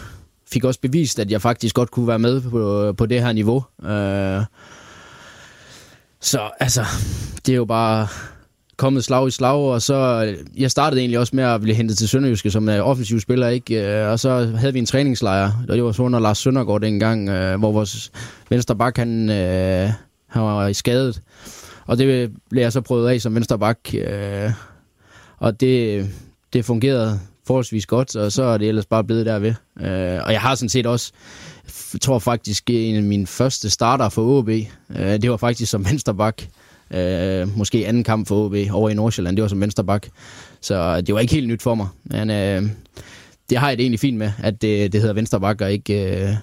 [0.52, 3.64] fik også bevist, at jeg faktisk godt kunne være med på, på det her niveau.
[3.84, 4.44] Øh,
[6.20, 6.84] så altså,
[7.46, 8.08] det er jo bare
[8.76, 11.98] kommet slag i slag, og så, øh, jeg startede egentlig også med at blive hentet
[11.98, 14.02] til Sønderjyske som uh, offensiv spiller, ikke?
[14.04, 17.28] Uh, og så havde vi en træningslejr, og det var så under Lars Søndergaard dengang,
[17.28, 18.12] uh, hvor vores
[18.50, 19.28] venstre bak, han,
[20.28, 21.22] han var skadet.
[21.89, 24.51] Og det blev jeg så prøvet af som venstre bak, uh, øh,
[25.39, 26.07] og det,
[26.53, 29.55] det fungerede forholdsvis godt, og så er det ellers bare blevet derved.
[29.76, 31.12] Uh, og jeg har sådan set også,
[32.01, 34.66] tror faktisk, en af mine første starter for OB, øh,
[34.97, 36.43] det var faktisk som venstre bak.
[36.91, 40.07] Øh, måske anden kamp for OB over i Nordsjælland, det var som vensterbak.
[40.61, 41.89] Så det var ikke helt nyt for mig.
[42.05, 42.62] Men øh,
[43.51, 46.34] det har jeg det egentlig fint med, at det, det hedder vensterbak og ikke øh,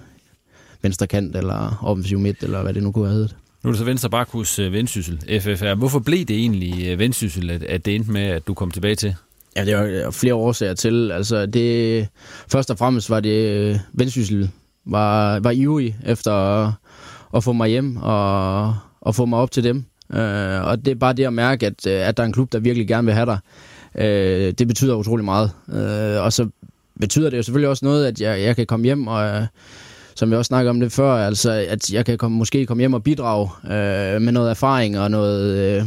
[0.81, 3.35] venstrekant eller offensiv midt, eller hvad det nu kunne have heddet.
[3.65, 5.75] Nu er det så Venstre Bakhus øh, Vendsyssel FFR.
[5.75, 9.15] Hvorfor blev det egentlig øh, Vendsyssel, at, det endte med, at du kom tilbage til?
[9.55, 11.11] Ja, det var øh, flere årsager til.
[11.11, 12.07] Altså, det,
[12.51, 14.49] først og fremmest var det, Vendsyssel
[14.85, 16.71] var, var ivrig efter at,
[17.35, 19.85] at få mig hjem og, og få mig op til dem.
[20.13, 22.59] Øh, og det er bare det at mærke, at, at der er en klub, der
[22.59, 23.39] virkelig gerne vil have dig.
[23.95, 25.51] Øh, det betyder utrolig meget.
[25.69, 26.49] Øh, og så
[26.99, 29.47] betyder det jo selvfølgelig også noget, at jeg, jeg kan komme hjem og...
[30.15, 32.93] Som vi også snakkede om det før, altså at jeg kan komme, måske komme hjem
[32.93, 35.83] og bidrage øh, med noget erfaring og noget, øh,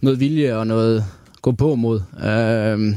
[0.00, 1.04] noget vilje og noget
[1.42, 2.00] gå på mod.
[2.24, 2.96] Øh,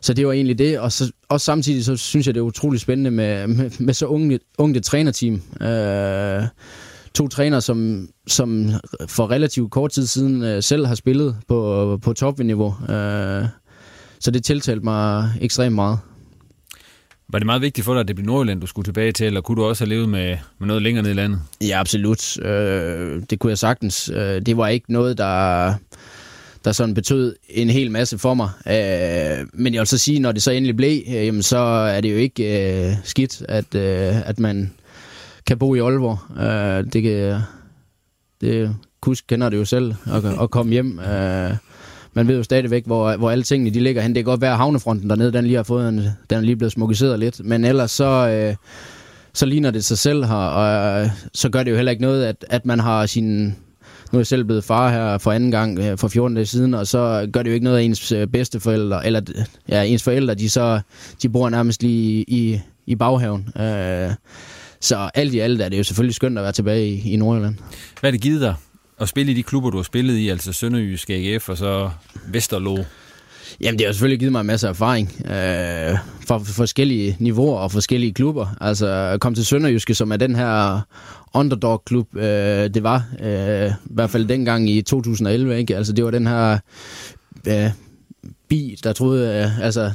[0.00, 2.80] så det var egentlig det, og så, også samtidig så synes jeg, det er utrolig
[2.80, 5.42] spændende med, med, med så unge, unge trænerteam.
[5.62, 6.42] Øh,
[7.14, 8.70] to træner, som, som
[9.06, 12.74] for relativt kort tid siden øh, selv har spillet på, på topniveau.
[12.88, 13.44] Øh,
[14.20, 15.98] så det tiltalte mig ekstremt meget.
[17.28, 19.40] Var det meget vigtigt for dig, at det blev Nordjylland, du skulle tilbage til, eller
[19.40, 21.40] kunne du også have levet med, med noget længere ned i landet?
[21.60, 22.38] Ja, absolut.
[22.42, 24.10] Øh, det kunne jeg sagtens.
[24.14, 25.74] Øh, det var ikke noget, der,
[26.64, 28.50] der sådan betød en hel masse for mig.
[28.66, 32.00] Øh, men jeg vil så sige, når det så endelig blev, øh, jamen, så er
[32.00, 34.72] det jo ikke øh, skidt, at, øh, at man
[35.46, 36.40] kan bo i Aalborg.
[36.42, 37.40] Øh, det kan,
[38.40, 40.98] det, Kusk kender det jo selv, at, at komme hjem.
[40.98, 41.50] Øh,
[42.14, 44.14] man ved jo stadigvæk, hvor, hvor alle tingene de ligger hen.
[44.14, 45.98] Det kan godt være, at havnefronten dernede, den lige har fået en,
[46.30, 47.44] den er lige blevet smukkiseret lidt.
[47.44, 48.56] Men ellers så, øh,
[49.32, 52.24] så ligner det sig selv her, og øh, så gør det jo heller ikke noget,
[52.24, 53.46] at, at man har sin...
[54.12, 56.74] Nu er jeg selv blevet far her for anden gang øh, for 14 dage siden,
[56.74, 59.20] og så gør det jo ikke noget af ens øh, bedsteforældre, eller
[59.68, 60.80] ja, ens forældre, de så
[61.22, 63.48] de bor nærmest lige i, i, i baghaven.
[63.60, 64.10] Øh,
[64.80, 67.54] så alt i alt er det jo selvfølgelig skønt at være tilbage i, i Nordjylland.
[68.00, 68.54] Hvad er det givet dig
[69.04, 71.90] at spille i de klubber, du har spillet i, altså Sønderjysk AGF og så
[72.28, 72.84] Vesterlo?
[73.60, 78.14] Jamen, det har selvfølgelig givet mig en masse erfaring øh, fra forskellige niveauer og forskellige
[78.14, 78.56] klubber.
[78.60, 80.80] Altså, at komme til Sønderjyske, som er den her
[81.34, 82.24] underdog-klub, øh,
[82.74, 85.76] det var øh, i hvert fald dengang i 2011, ikke?
[85.76, 86.58] Altså, det var den her
[87.48, 87.70] øh,
[88.48, 89.92] bi, der troede, øh, altså,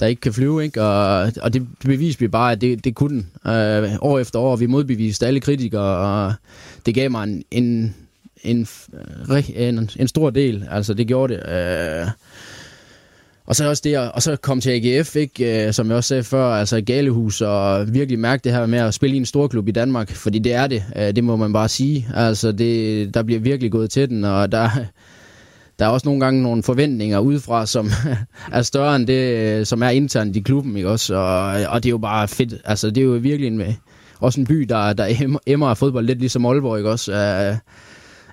[0.00, 0.82] der ikke kan flyve, ikke?
[0.82, 3.52] Og, og det beviste vi bare, at det, det kunne den.
[3.52, 6.34] Øh, år efter år, vi modbeviste alle kritikere, og
[6.86, 7.94] det gav mig en, en,
[8.44, 8.68] en,
[9.30, 10.66] øh, en, en stor del.
[10.70, 11.42] Altså, det gjorde det.
[11.48, 12.08] Øh,
[13.46, 16.24] og så også det, og så kom til AGF, ikke, øh, som jeg også sagde
[16.24, 19.68] før, altså galehus, og virkelig mærke det her med at spille i en stor klub
[19.68, 22.08] i Danmark, fordi det er det, øh, det må man bare sige.
[22.14, 24.70] Altså, det, der bliver virkelig gået til den, og der,
[25.78, 27.90] der er også nogle gange nogle forventninger udefra, som
[28.52, 31.14] er større end det, som er internt i klubben, ikke også?
[31.14, 32.54] Og, og det er jo bare fedt.
[32.64, 33.62] Altså, det er jo virkelig en,
[34.20, 37.12] også en by, der, der emmer af fodbold, lidt ligesom Aalborg, ikke også?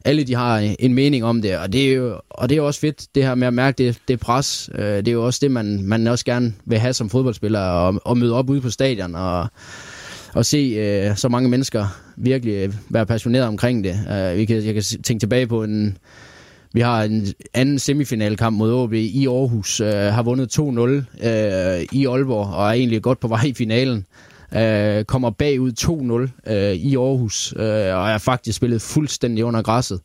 [0.06, 2.80] Alle de har en mening om det, og det er jo, og det er også
[2.80, 4.70] fedt, det her med at mærke det, det pres.
[4.76, 8.02] Øh, det er jo også det, man, man også gerne vil have som fodboldspiller, og,
[8.06, 9.48] og møde op ude på stadion, og,
[10.34, 14.00] og se øh, så mange mennesker virkelig øh, være passioneret omkring det.
[14.12, 15.98] Øh, vi kan, jeg kan tænke tilbage på en
[16.74, 22.06] vi har en anden semifinalkamp mod AB i Aarhus, øh, har vundet 2-0 øh, i
[22.06, 24.06] Aalborg, og er egentlig godt på vej i finalen.
[24.56, 25.72] Øh, kommer bagud
[26.48, 30.00] 2-0 øh, i Aarhus, øh, og er faktisk spillet fuldstændig under græsset.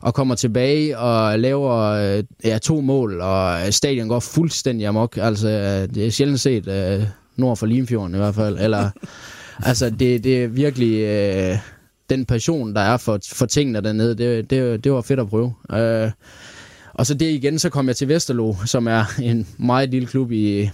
[0.00, 5.16] Og kommer tilbage og laver øh, ja, to mål, og stadion går fuldstændig amok.
[5.16, 7.02] Altså, øh, det er sjældent set øh,
[7.36, 8.58] nord for Limfjorden i hvert fald.
[8.60, 8.90] Eller,
[9.68, 11.00] altså, det, det er virkelig...
[11.00, 11.58] Øh,
[12.10, 15.54] den passion, der er for, for tingene dernede, det, det, det var fedt at prøve.
[15.72, 16.10] Øh,
[16.94, 20.32] og så det igen, så kom jeg til Vesterlo, som er en meget lille klub
[20.32, 20.70] i,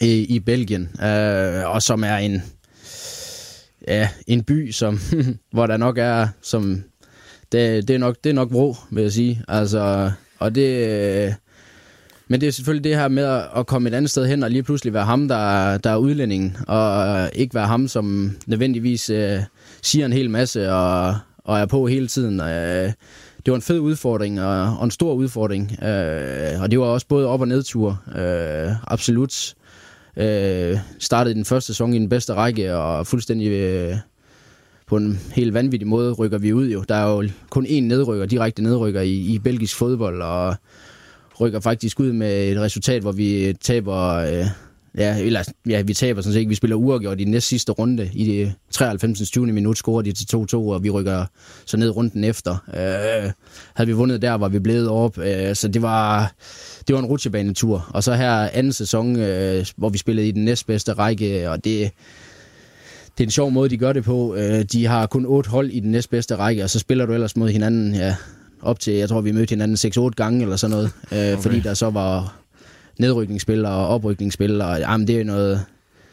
[0.00, 2.42] i, i Belgien, øh, og som er en,
[3.88, 4.98] ja, en by, som,
[5.52, 6.82] hvor der nok er, som,
[7.52, 9.42] det, det, er nok, det er nok vrå, vil jeg sige.
[9.48, 11.32] Altså, og det, øh,
[12.28, 14.62] men det er selvfølgelig det her med at komme et andet sted hen, og lige
[14.62, 19.40] pludselig være ham, der, der er udlændingen, og ikke være ham, som nødvendigvis øh,
[19.82, 22.40] siger en hel masse, og, og er på hele tiden.
[22.40, 22.92] Øh,
[23.44, 27.06] det var en fed udfordring, og, og en stor udfordring, øh, og det var også
[27.08, 29.54] både op- og nedtur, øh, absolut.
[30.16, 33.96] Øh, startede den første sæson i den bedste række, og fuldstændig øh,
[34.86, 36.84] på en helt vanvittig måde rykker vi ud jo.
[36.88, 40.54] Der er jo kun én nedrykker, direkte nedrykker i, i belgisk fodbold, og
[41.40, 44.14] rykker faktisk ud med et resultat, hvor vi taber...
[44.14, 44.46] Øh,
[44.96, 46.48] ja, eller, ja, vi taber sådan set ikke.
[46.48, 48.10] Vi spiller uafgjort i den næste sidste runde.
[48.12, 49.30] I det 93.
[49.30, 49.46] 20.
[49.46, 51.24] minut scorer de til 2-2, og vi rykker
[51.66, 52.56] så ned runden efter.
[52.74, 53.30] Øh,
[53.74, 55.18] havde vi vundet der, var vi blevet op.
[55.18, 56.32] Øh, så det var,
[56.88, 57.90] det var en rutsjebanetur.
[57.90, 61.90] Og så her anden sæson, øh, hvor vi spillede i den næstbedste række, og det
[63.18, 64.34] det er en sjov måde, de gør det på.
[64.34, 67.36] Øh, de har kun otte hold i den næstbedste række, og så spiller du ellers
[67.36, 68.16] mod hinanden ja,
[68.62, 70.90] op til, jeg tror, vi mødte hinanden 6-8 gange eller sådan noget.
[71.12, 71.42] Øh, okay.
[71.42, 72.36] Fordi der så var
[72.98, 75.64] nedrykningsspil og oprykningsspil, og jamen, det er noget...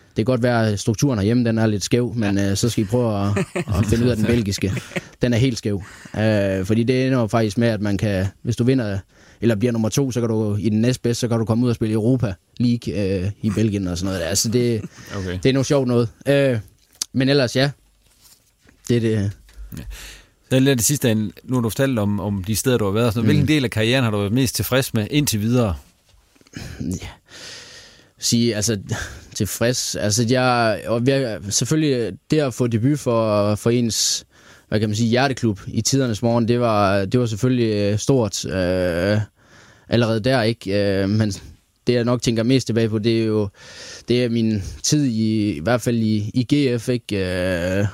[0.07, 2.51] Det kan godt være, at strukturen herhjemme den er lidt skæv, men ja.
[2.51, 4.73] øh, så skal I prøve at, at finde ud af den belgiske.
[5.21, 5.83] Den er helt skæv.
[6.17, 8.97] Øh, fordi det ender faktisk med, at man kan, hvis du vinder
[9.43, 11.69] eller bliver nummer to, så kan du i den næstbedste, så kan du komme ud
[11.69, 14.27] og spille Europa League øh, i Belgien og sådan noget.
[14.27, 14.81] Altså det,
[15.17, 15.39] okay.
[15.43, 16.09] det er noget sjovt noget.
[16.27, 16.59] Øh,
[17.13, 17.71] men ellers ja,
[18.87, 19.31] det er det.
[19.77, 19.83] Ja.
[20.49, 23.13] Så er det sidste, nu har du fortalt om, om de steder, du har været.
[23.13, 23.25] Så, mm.
[23.25, 25.75] Hvilken del af karrieren har du været mest tilfreds med indtil videre?
[26.81, 27.07] Ja.
[28.19, 28.77] Sige, altså
[29.35, 29.95] tilfreds.
[29.95, 34.25] Altså jeg, og jeg, selvfølgelig det at få debut for, for ens
[34.73, 38.45] hvad kan man sige, hjerteklub i tidernes morgen, det var, det var selvfølgelig øh, stort
[38.45, 39.19] øh,
[39.89, 41.01] allerede der, ikke?
[41.01, 41.31] Øh, men
[41.87, 43.49] det jeg nok tænker mest tilbage på, det er jo
[44.07, 47.17] det er min tid i, i hvert fald i, i GF, ikke?
[47.17, 47.85] Øh,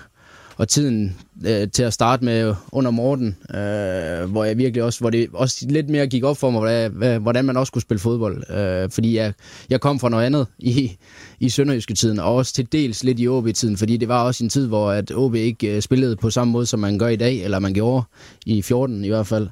[0.60, 5.10] og tiden øh, til at starte med under Morten, øh, hvor jeg virkelig også, hvor
[5.10, 8.52] det også lidt mere gik op for mig, hvordan, hvordan man også kunne spille fodbold.
[8.52, 9.34] Øh, fordi jeg,
[9.70, 10.98] jeg kom fra noget andet i,
[11.40, 14.50] i Sønderjyske tiden, og også til dels lidt i OB-tiden, fordi det var også en
[14.50, 17.44] tid, hvor at OB ikke øh, spillede på samme måde, som man gør i dag,
[17.44, 18.04] eller man gjorde
[18.46, 19.48] i 14 i hvert fald.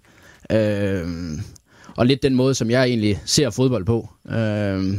[0.52, 1.08] Øh,
[1.98, 4.10] og lidt den måde, som jeg egentlig ser fodbold på.
[4.30, 4.98] Øh,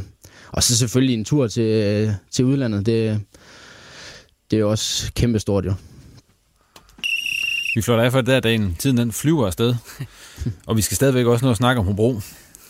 [0.51, 3.21] og så selvfølgelig en tur til, øh, til udlandet, det,
[4.51, 5.73] det er også kæmpestort jo.
[7.75, 8.75] Vi flår af for der dagen.
[8.79, 9.75] Tiden den flyver afsted.
[10.67, 12.21] og vi skal stadigvæk også nå at snakke om Hobro.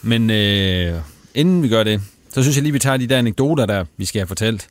[0.02, 1.02] Men øh,
[1.34, 4.06] inden vi gør det, så synes jeg lige, vi tager de der anekdoter, der vi
[4.06, 4.68] skal have fortalt.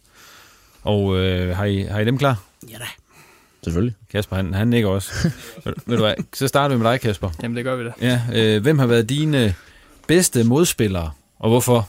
[0.83, 2.43] Og øh, har, I, har I dem klar?
[2.71, 2.85] Ja da.
[3.65, 3.95] Selvfølgelig.
[4.13, 5.13] Kasper, han, han nikker også.
[5.65, 7.31] ved, ved du hvad, så starter vi med dig, Kasper.
[7.43, 7.93] Jamen, det gør vi da.
[8.01, 9.55] Ja, øh, hvem har været dine
[10.07, 11.89] bedste modspillere, og hvorfor?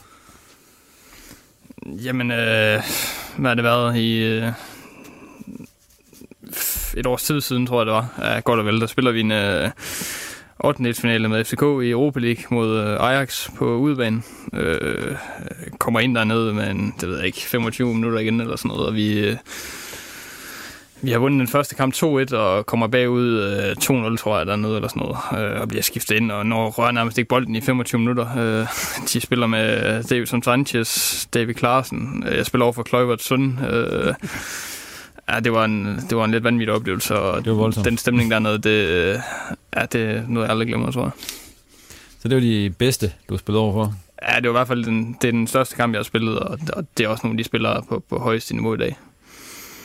[1.86, 2.82] Jamen, øh,
[3.38, 4.16] hvad har det været i...
[4.22, 4.52] Øh,
[6.96, 9.20] et års tid siden, tror jeg det var, ja, godt og vel, der spiller vi
[9.20, 9.70] en øh,
[10.64, 10.94] 8.
[10.94, 14.22] finale med FCK i Europa League mod øh, Ajax på udebane.
[14.52, 15.16] Øh,
[15.78, 18.86] kommer ind dernede med en, det ved jeg ikke, 25 minutter igen eller sådan noget,
[18.86, 19.18] og vi...
[19.18, 19.36] Øh,
[21.02, 23.72] vi har vundet den første kamp 2-1 og kommer bagud øh,
[24.12, 26.90] 2-0, tror jeg, dernede eller sådan noget, øh, og bliver skiftet ind, og når rører
[26.90, 28.38] nærmest ikke bolden i 25 minutter.
[28.38, 28.66] Øh,
[29.12, 33.52] de spiller med øh, Davidson Sanchez, David Klaasen, øh, jeg spiller over for Kløjvert Sund,
[33.70, 34.14] øh,
[35.28, 38.30] Ja, det var en, det var en lidt vanvittig oplevelse, og det var den stemning
[38.30, 39.12] dernede, det,
[39.76, 41.10] ja, det er noget, jeg aldrig glemmer, tror jeg.
[42.22, 43.94] Så det var de bedste, du har spillet over for?
[44.28, 46.38] Ja, det var i hvert fald den, det er den største kamp, jeg har spillet,
[46.38, 48.96] og, og det er også nogle af de spillere på, på højeste niveau i dag.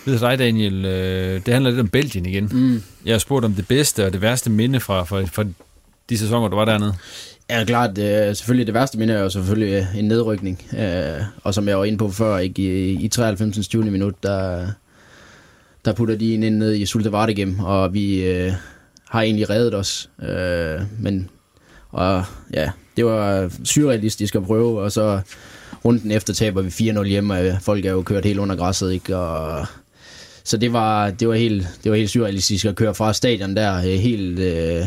[0.06, 0.86] Det er dig, Daniel.
[0.86, 2.50] Øh, det handler lidt om Belgien igen.
[2.52, 2.84] Mm.
[3.06, 5.46] Jeg har spurgt om det bedste og det værste minde fra, fra, fra
[6.10, 6.94] de sæsoner, du var dernede.
[7.50, 7.98] Ja, klart.
[7.98, 10.62] Øh, selvfølgelig det værste minde er jo selvfølgelig øh, en nedrykning.
[10.78, 13.68] Øh, og som jeg var inde på før, ikke, i, i 93.
[13.68, 13.84] 20.
[13.84, 14.68] minut, der,
[15.86, 18.52] der putter de en ind ned i Sulte Vardegem, og vi øh,
[19.10, 20.10] har egentlig reddet os.
[20.24, 21.30] Øh, men
[21.92, 22.24] og,
[22.54, 25.20] ja, det var surrealistisk at prøve, og så
[25.86, 29.18] runden efter taber vi 4-0 hjemme, og folk er jo kørt helt under græsset, ikke?
[29.18, 29.66] Og,
[30.44, 33.78] så det var, det, var helt, det var helt surrealistisk at køre fra stadion der,
[33.78, 34.40] øh, helt...
[34.40, 34.86] Øh,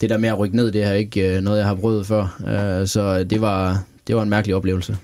[0.00, 2.42] det der med at rykke ned, det er ikke øh, noget, jeg har prøvet før.
[2.80, 4.96] Øh, så det var, det var en mærkelig oplevelse.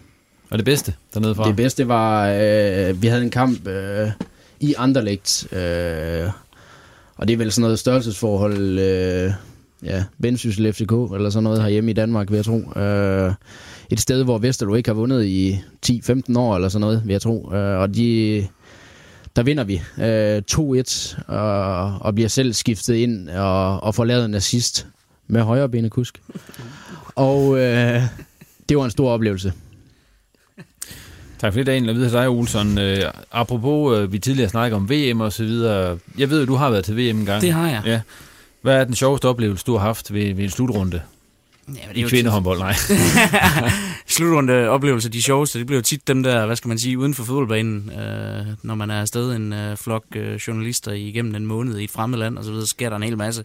[0.51, 1.49] Og det bedste dernede fra?
[1.49, 4.11] Det bedste var, øh, vi havde en kamp øh,
[4.61, 6.31] i Anderlecht, øh,
[7.17, 9.33] og det er vel sådan noget størrelsesforhold, øh,
[9.83, 12.81] ja, Vendsyssel FCK, eller sådan noget herhjemme i Danmark, vil jeg tro.
[12.81, 13.33] Øh,
[13.91, 17.23] et sted, hvor Vesterlo ikke har vundet i 10-15 år, eller sådan noget, vil jeg
[17.23, 17.55] tro.
[17.55, 18.47] Øh, og de,
[19.37, 24.25] der vinder vi øh, 2-1, og, og bliver selv skiftet ind, og, og får lavet
[24.25, 24.87] en assist
[25.27, 26.23] med højre benekusk.
[27.15, 28.03] Og øh,
[28.69, 29.53] det var en stor oplevelse.
[31.41, 31.91] Tak for det, Daniel.
[31.91, 32.79] Og videre til dig, Olsson.
[32.79, 32.99] Øh,
[33.33, 35.99] apropos, øh, vi tidligere snakkede om VM og så videre.
[36.19, 37.43] Jeg ved, at du har været til VM en gang.
[37.43, 37.83] Det har jeg.
[37.85, 38.01] Ja.
[38.63, 41.03] Hvad er den sjoveste oplevelse, du har haft ved, ved en slutrunde?
[41.69, 42.75] Ja, men det er I kvindehåndbold, nej.
[44.07, 47.25] Slutrunde oplevelser, de sjoveste, det bliver tit dem der, hvad skal man sige, uden for
[47.25, 51.85] fodboldbanen, øh, når man er afsted en øh, flok øh, journalister igennem en måned i
[51.85, 53.45] et fremmed land, og så videre, så sker der en hel masse.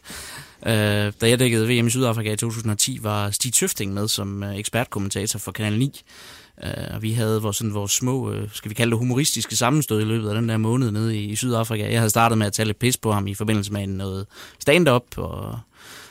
[0.65, 4.55] Øh, da jeg dækkede VM i Sydafrika i 2010, var Stig Tøfting med som øh,
[4.55, 6.01] ekspertkommentator for Kanal 9.
[6.57, 10.01] Uh, og vi havde vores, sådan, vores små, uh, skal vi kalde det humoristiske sammenstød
[10.01, 11.91] i løbet af den der måned nede i, i Sydafrika.
[11.91, 14.25] Jeg havde startet med at tage lidt pis på ham i forbindelse med noget
[14.59, 15.59] stand-up, og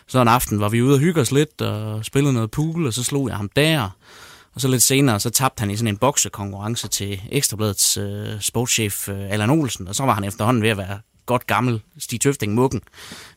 [0.08, 2.92] så en aften var vi ude og hygge os lidt, og spillede noget pool, og
[2.92, 3.88] så slog jeg ham der.
[4.54, 9.08] Og så lidt senere, så tabte han i sådan en boksekonkurrence til Ekstrabladets øh, sportschef
[9.08, 12.54] øh, Allan Olsen, og så var han efterhånden ved at være godt gammel Stig Tøfting
[12.54, 12.80] Mukken.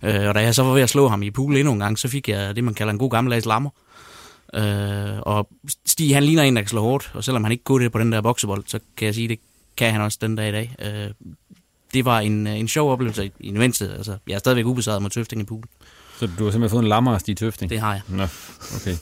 [0.04, 2.00] Øh, og da jeg så var ved at slå ham i pool endnu en gang,
[2.00, 3.70] så fik jeg det, man kalder en god gammeldags lammer.
[4.56, 5.50] Øh, og
[5.86, 8.00] Stig, han ligner en, der kan slå hårdt, og selvom han ikke går det på
[8.00, 9.40] den der boksebold, så kan jeg sige, det
[9.78, 10.76] kan han også den dag i dag.
[10.80, 11.12] Øh,
[11.94, 13.94] det var en, en sjov oplevelse i det mindste.
[13.94, 15.64] Altså, jeg er stadigvæk ubesejret mod Tøfting i pool.
[16.20, 17.70] Så du har simpelthen fået en lammer af Stig Tøfting?
[17.70, 18.02] Det har jeg.
[18.08, 18.24] Nå,
[18.76, 18.96] okay.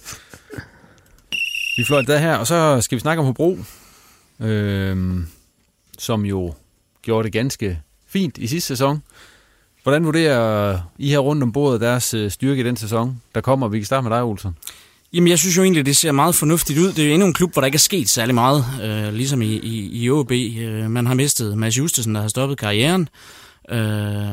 [1.77, 3.57] Vi fløjte der her, og så skal vi snakke om Hobro,
[4.39, 5.17] øh,
[5.97, 6.53] som jo
[7.01, 9.03] gjorde det ganske fint i sidste sæson.
[9.83, 13.67] Hvordan vurderer I her rundt om bordet deres øh, styrke i den sæson, der kommer?
[13.67, 14.57] Vi kan starte med dig, Olsen.
[15.13, 16.87] Jamen, jeg synes jo egentlig, det ser meget fornuftigt ud.
[16.87, 19.41] Det er jo endnu en klub, hvor der ikke er sket særlig meget, øh, ligesom
[19.41, 20.31] i, i, i OB.
[20.31, 23.09] Øh, man har mistet Mads Justesen, der har stoppet karrieren.
[23.69, 23.77] Øh,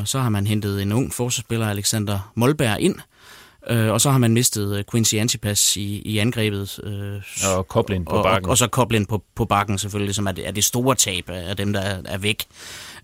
[0.05, 2.95] så har man hentet en ung forsvarsspiller, Alexander Molberg, ind.
[3.70, 6.81] Øh, og så har man mistet øh, Quincy Antipas i, i angrebet.
[6.85, 8.47] Øh, og Koblin på bakken.
[8.47, 11.31] Og, og så Koblin på, på bakken selvfølgelig, som er det, er det store tab
[11.31, 12.45] af dem, der er, er væk.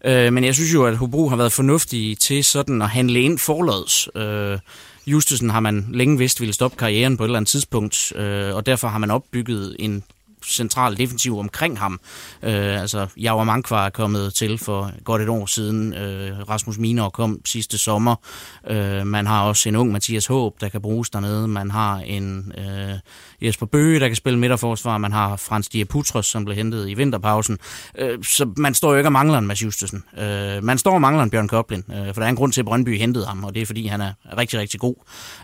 [0.05, 3.39] Øh, men jeg synes jo, at Hobro har været fornuftige til sådan at handle ind
[3.39, 4.09] forlods.
[4.15, 4.59] Øh,
[5.07, 8.67] Justesen har man længe vidst ville stoppe karrieren på et eller andet tidspunkt, øh, og
[8.67, 10.05] derfor har man opbygget en
[10.47, 12.01] central defensiv omkring ham.
[12.43, 15.95] Øh, altså, Javar Mankvar er kommet til for godt et år siden.
[15.95, 18.17] Øh, Rasmus Minor kom sidste sommer.
[18.71, 21.49] Øh, man har også en ung Mathias Håb, der kan bruges dernede.
[21.49, 22.99] Man har en øh,
[23.43, 24.99] Jesper Bøge, der kan spille midterforsvar.
[24.99, 27.59] Man har Frans Diaputros, som blev hentet i vinterpausen.
[27.99, 30.05] Øh, så man står jo ikke og mangler en Mads Justesen.
[30.19, 32.61] Øh, man står og mangler en Bjørn Koblin, øh, for der er en grund til,
[32.61, 34.95] at Brøndby hentede ham, og det er, fordi han er rigtig, rigtig god.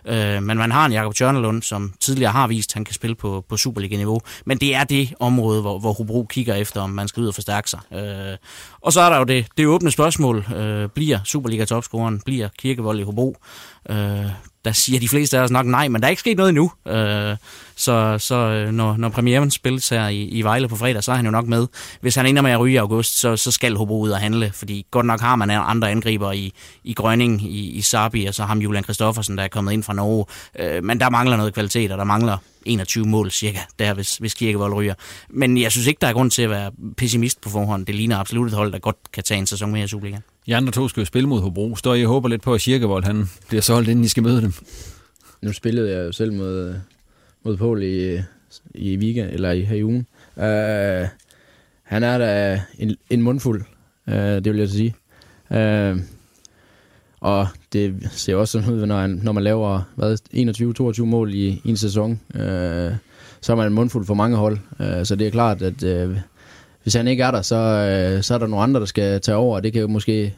[0.04, 3.16] Øh, men man har en Jakob Tjørnelund, som tidligere har vist, at han kan spille
[3.16, 4.20] på, på Superliga-niveau.
[4.44, 7.34] Men det er det område, hvor, hvor Hobro kigger efter, om man skal ud og
[7.34, 7.80] forstærke sig.
[7.92, 8.36] Øh,
[8.80, 10.44] og så er der jo det, det åbne spørgsmål.
[10.56, 13.36] Øh, bliver Superliga-topscoren, bliver Kirkevold i Hobro?
[13.90, 14.26] Øh,
[14.64, 16.72] der siger de fleste af os nok nej, men der er ikke sket noget endnu.
[16.88, 17.36] Øh,
[17.76, 21.16] så så øh, når, når premieren spilles her i, i Vejle på fredag, så er
[21.16, 21.66] han jo nok med.
[22.00, 24.52] Hvis han ender med at ryge i august, så, så skal Hobro ud og handle,
[24.54, 26.52] fordi godt nok har man andre angriber i,
[26.84, 29.92] i Grønning, i, i Sabi, og så ham Julian Kristoffersen, der er kommet ind fra
[29.92, 30.24] Norge.
[30.58, 34.34] Øh, men der mangler noget kvalitet, og der mangler 21 mål cirka, der hvis, hvis
[34.34, 34.94] Kirkevold ryger.
[35.28, 37.86] Men jeg synes ikke, der er grund til at være pessimist på forhånd.
[37.86, 40.22] Det ligner absolut et hold, der godt kan tage en sæson mere i Superligaen.
[40.46, 41.76] I andre to skal jo spille mod Hobro.
[41.76, 44.42] Står I og håber lidt på, at Kirkevold han bliver solgt, inden I skal møde
[44.42, 44.52] dem?
[45.42, 46.74] Nu spillede jeg jo selv mod, øh,
[47.44, 48.22] mod Paul i, øh,
[48.74, 50.06] i weekend, eller i her i ugen.
[50.36, 51.08] Uh,
[51.82, 53.62] han er da en, en mundfuld,
[54.06, 54.94] uh, det vil jeg sige.
[55.50, 56.00] Uh,
[57.20, 59.80] og det ser også sådan ud, når, han, når man laver
[61.00, 62.20] 21-22 mål i, i en sæson.
[62.34, 62.40] Uh,
[63.40, 64.58] så er man en mundfuld for mange hold.
[64.80, 66.16] Uh, så det er klart, at uh,
[66.82, 67.56] hvis han ikke er der, så,
[68.16, 70.34] uh, så er der nogle andre, der skal tage over, og det kan jo måske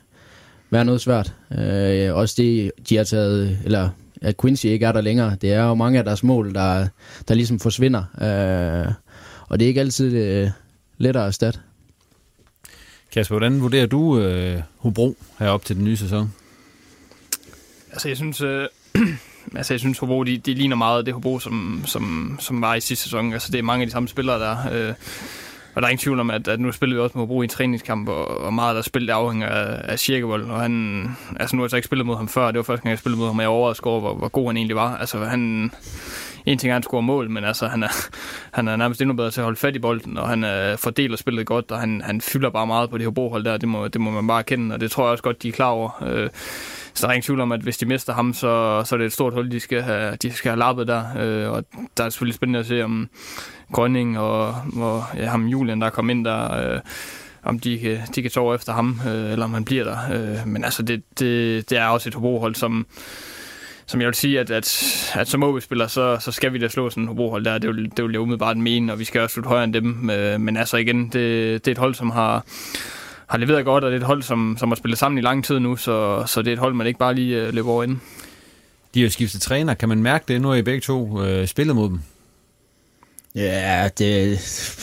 [0.70, 1.34] være noget svært.
[1.50, 3.88] Uh, også det, de har taget, eller
[4.24, 5.36] at Quincy ikke er der længere.
[5.40, 6.88] Det er jo mange af deres mål, der,
[7.28, 8.04] der ligesom forsvinder.
[8.20, 8.92] Øh,
[9.48, 10.50] og det er ikke altid øh,
[10.98, 11.60] lettere at erstatte.
[13.12, 16.32] Kasper, hvordan vurderer du øh, Hobro herop til den nye sæson?
[17.92, 18.40] Altså, jeg synes...
[18.40, 18.68] Øh
[19.56, 22.80] altså jeg synes, Hobro, de, de ligner meget det Hobro, som, som, som var i
[22.80, 23.32] sidste sæson.
[23.32, 24.94] Altså det er mange af de samme spillere, der øh,
[25.74, 27.44] og der er ingen tvivl om, at, at nu spiller vi også med Hobro i
[27.44, 30.44] en træningskamp, og, og meget af der spillet afhænger af, af Kirkevold.
[30.44, 31.06] Og han,
[31.40, 32.98] altså nu har jeg så ikke spillet mod ham før, det var første gang, jeg
[32.98, 34.96] spillede mod ham, og jeg overrasket over, hvor, hvor god han egentlig var.
[34.96, 35.70] Altså han,
[36.46, 38.06] en ting er, at han scorer mål, men altså, han, er,
[38.52, 41.16] han er nærmest endnu bedre til at holde fat i bolden, og han er, fordeler
[41.16, 43.88] spillet godt, og han, han fylder bare meget på det her brohold der, det må,
[43.88, 46.02] det må man bare kende, og det tror jeg også godt, de er klar over.
[46.06, 46.30] Øh,
[46.94, 49.06] så der er ingen tvivl om, at hvis de mister ham, så, så er det
[49.06, 51.04] et stort hul, de skal have, de skal have lappet der.
[51.18, 51.64] Øh, og
[51.96, 53.08] der er selvfølgelig spændende at se, om
[53.74, 56.80] Grønning og, og ja, ham Julian, der kom ind der, øh,
[57.42, 59.96] om de kan, de kan tage efter ham, øh, eller om han bliver der.
[60.12, 62.86] Øh, men altså, det, det, det er også et Hobrohold, som,
[63.86, 64.66] som jeg vil sige, at, at,
[65.14, 67.58] at som OB-spiller, så, så skal vi da slå sådan en Hobrohold der.
[67.58, 70.10] Det vil, det vil jeg umiddelbart mene, og vi skal også slutte højere end dem.
[70.10, 72.44] Øh, men altså igen, det, det er et hold, som har,
[73.26, 75.44] har leveret godt, og det er et hold, som, som har spillet sammen i lang
[75.44, 77.82] tid nu, så, så det er et hold, man ikke bare lige øh, løber over
[77.82, 78.00] inden.
[78.94, 79.74] De har skiftet træner.
[79.74, 82.00] Kan man mærke det, nu er I begge to øh, spillet mod dem?
[83.34, 84.38] Ja, det...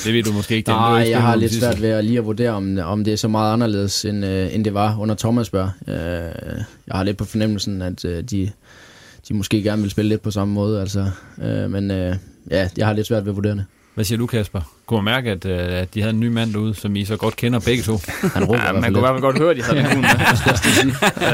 [0.06, 0.70] Det ved du måske ikke.
[0.70, 3.28] Nej, jeg har lidt svært ved at lige at vurdere, om, om det er så
[3.28, 5.72] meget anderledes, end, øh, end det var under Thomasberg.
[5.88, 5.96] Øh,
[6.88, 8.52] jeg har lidt på fornemmelsen, at øh, de,
[9.28, 10.82] de måske gerne vil spille lidt på samme måde.
[10.82, 11.10] Altså,
[11.42, 12.16] øh, men øh,
[12.52, 13.66] ja, jeg har lidt svært ved at vurdere det.
[13.96, 14.62] Hvad siger du, Kasper?
[14.86, 17.18] Kunne man mærke, at, øh, at de havde en ny mand derude, som I så
[17.18, 18.00] godt kender begge to?
[18.36, 20.06] Han råber ja, man kunne i hvert fald godt høre, at de havde en hund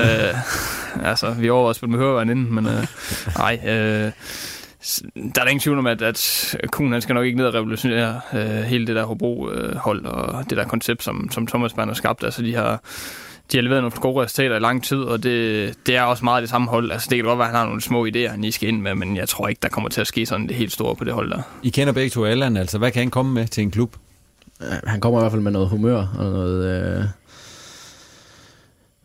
[0.02, 2.88] øh, altså, vi overvejede at spille med hørevejen inden, men øh,
[3.38, 4.12] nej, øh,
[5.16, 7.54] der er der ingen tvivl om, at, at Kuhn han skal nok ikke ned og
[7.54, 11.88] revolutionere øh, hele det der Hobro-hold øh, og det der koncept, som, som Thomas Bern
[11.88, 12.24] har skabt.
[12.24, 12.82] Altså, de har,
[13.52, 16.42] de har leveret nogle gode resultater i lang tid, og det, det er også meget
[16.42, 16.92] det samme hold.
[16.92, 18.82] Altså, det kan godt være, at han har nogle små idéer, han lige skal ind
[18.82, 21.04] med, men jeg tror ikke, der kommer til at ske sådan det helt store på
[21.04, 21.42] det hold der.
[21.64, 23.96] I kender begge to Allan, altså hvad kan han komme med til en klub?
[24.88, 26.98] Han kommer i hvert fald med noget humør og noget...
[27.00, 27.04] Øh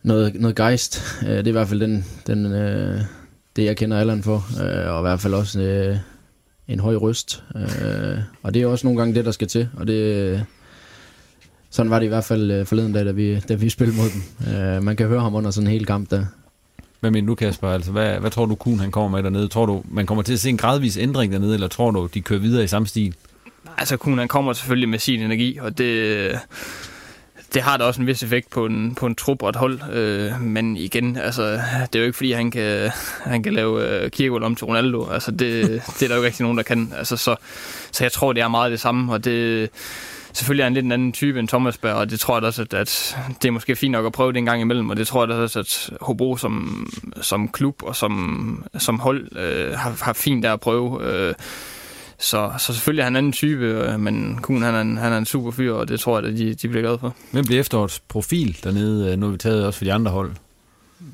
[0.03, 1.19] noget, noget gejst.
[1.23, 3.01] Øh, det er i hvert fald den, den, øh,
[3.55, 5.97] det, jeg kender Allan for, øh, og i hvert fald også øh,
[6.67, 7.43] en høj røst.
[7.55, 10.45] Øh, og det er også nogle gange det, der skal til, og det,
[11.69, 14.09] sådan var det i hvert fald øh, forleden dag, da vi, da vi spillede mod
[14.09, 14.53] dem.
[14.55, 16.25] Øh, man kan høre ham under sådan en hel kamp der.
[16.99, 17.69] Hvad mener du, Kasper?
[17.69, 19.47] Altså, hvad, hvad tror du, Kuhn han kommer med dernede?
[19.47, 22.21] Tror du, man kommer til at se en gradvis ændring dernede, eller tror du, de
[22.21, 23.15] kører videre i samme stil?
[23.77, 26.31] Altså, Kuhn han kommer selvfølgelig med sin energi, og det
[27.53, 29.79] det har da også en vis effekt på en, på en trup og et hold.
[29.91, 32.89] Øh, men igen, altså, det er jo ikke fordi, han kan,
[33.23, 35.09] han kan lave øh, Kirkevold om til Ronaldo.
[35.09, 35.63] Altså, det,
[35.99, 36.93] det er der jo ikke rigtig nogen, der kan.
[36.97, 37.35] Altså, så,
[37.91, 39.69] så jeg tror, det er meget det samme, og det
[40.33, 42.61] selvfølgelig er han lidt en anden type end Thomas Berg, og det tror jeg også,
[42.61, 45.07] at, at det er måske fint nok at prøve det en gang imellem, og det
[45.07, 46.87] tror jeg også, at Hobro som,
[47.21, 51.03] som klub og som, som hold øh, har, har fint der at prøve.
[51.03, 51.33] Øh,
[52.19, 55.13] så, så selvfølgelig er han en anden type, øh, men Kuhn han er en, han
[55.13, 57.15] er en super fyr, og det tror jeg, at de, de bliver glade for.
[57.31, 59.11] Hvem bliver efterårets profil dernede?
[59.11, 60.31] Øh, nu har vi taget også for de andre hold.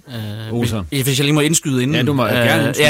[0.08, 0.88] Uh, Olsen.
[0.90, 1.96] Hvis jeg lige må indskyde inden.
[1.96, 2.88] Ja, du må uh, gerne indskyde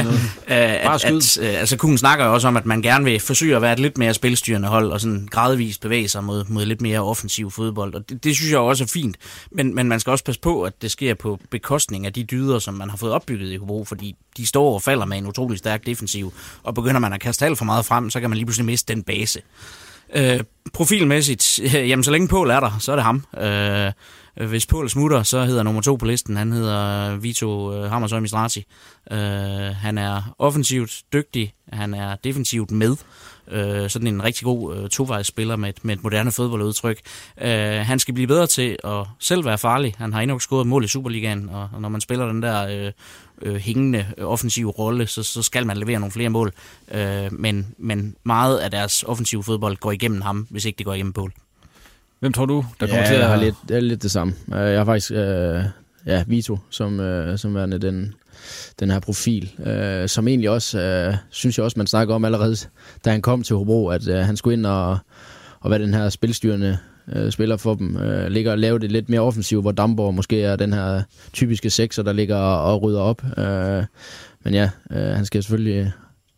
[0.47, 3.05] ja, uh, Bare at, at, uh, altså, Kuhn snakker jo også om, at man gerne
[3.05, 6.45] vil forsøge at være et lidt mere spilstyrende hold, og sådan gradvist bevæge sig mod,
[6.47, 7.95] mod lidt mere offensiv fodbold.
[7.95, 9.17] Og det, det synes jeg også er fint.
[9.51, 12.59] Men, men man skal også passe på, at det sker på bekostning af de dyder,
[12.59, 15.57] som man har fået opbygget i Hobro, fordi de står og falder med en utrolig
[15.57, 16.33] stærk defensiv,
[16.63, 18.93] og begynder man at kaste alt for meget frem, så kan man lige pludselig miste
[18.93, 19.41] den base.
[20.17, 20.39] Uh,
[20.73, 23.23] profilmæssigt, jamen så længe Pål er der, så er det ham.
[23.33, 23.91] Uh,
[24.37, 27.91] Øh, hvis Pål smutter, så hedder nummer to på listen, han hedder øh, Vito øh,
[27.91, 28.65] Hammershøi Mistrati.
[29.11, 29.17] Øh,
[29.75, 32.95] han er offensivt dygtig, han er defensivt med.
[33.51, 36.99] Øh, sådan en rigtig god øh, tovejsspiller med et, med et moderne fodboldudtryk.
[37.41, 37.49] Øh,
[37.79, 39.95] han skal blive bedre til at selv være farlig.
[39.97, 42.91] Han har endnu scoret mål i Superligaen, og, og når man spiller den der
[43.41, 46.51] øh, hængende offensive rolle, så, så skal man levere nogle flere mål.
[46.91, 50.93] Øh, men, men meget af deres offensive fodbold går igennem ham, hvis ikke det går
[50.93, 51.33] igennem Pål.
[52.19, 53.19] Hvem tror du, der kommer ja, til at...
[53.19, 54.33] Jeg har lidt, det er lidt det samme.
[54.51, 55.63] Jeg har faktisk øh,
[56.05, 58.13] ja, Vito som, øh, som værende den,
[58.79, 62.55] den her profil, øh, som egentlig også, øh, synes jeg også, man snakker om allerede,
[63.05, 64.97] da han kom til Hobro, at øh, han skulle ind og,
[65.59, 66.77] og være den her spilstyrende
[67.13, 67.97] øh, spiller for dem.
[67.97, 71.01] Øh, ligger og lave det lidt mere offensivt, hvor Damborg måske er den her
[71.33, 73.23] typiske sekser, der ligger og, og rydder op.
[73.37, 73.83] Øh,
[74.43, 75.91] men ja, øh, han skal selvfølgelig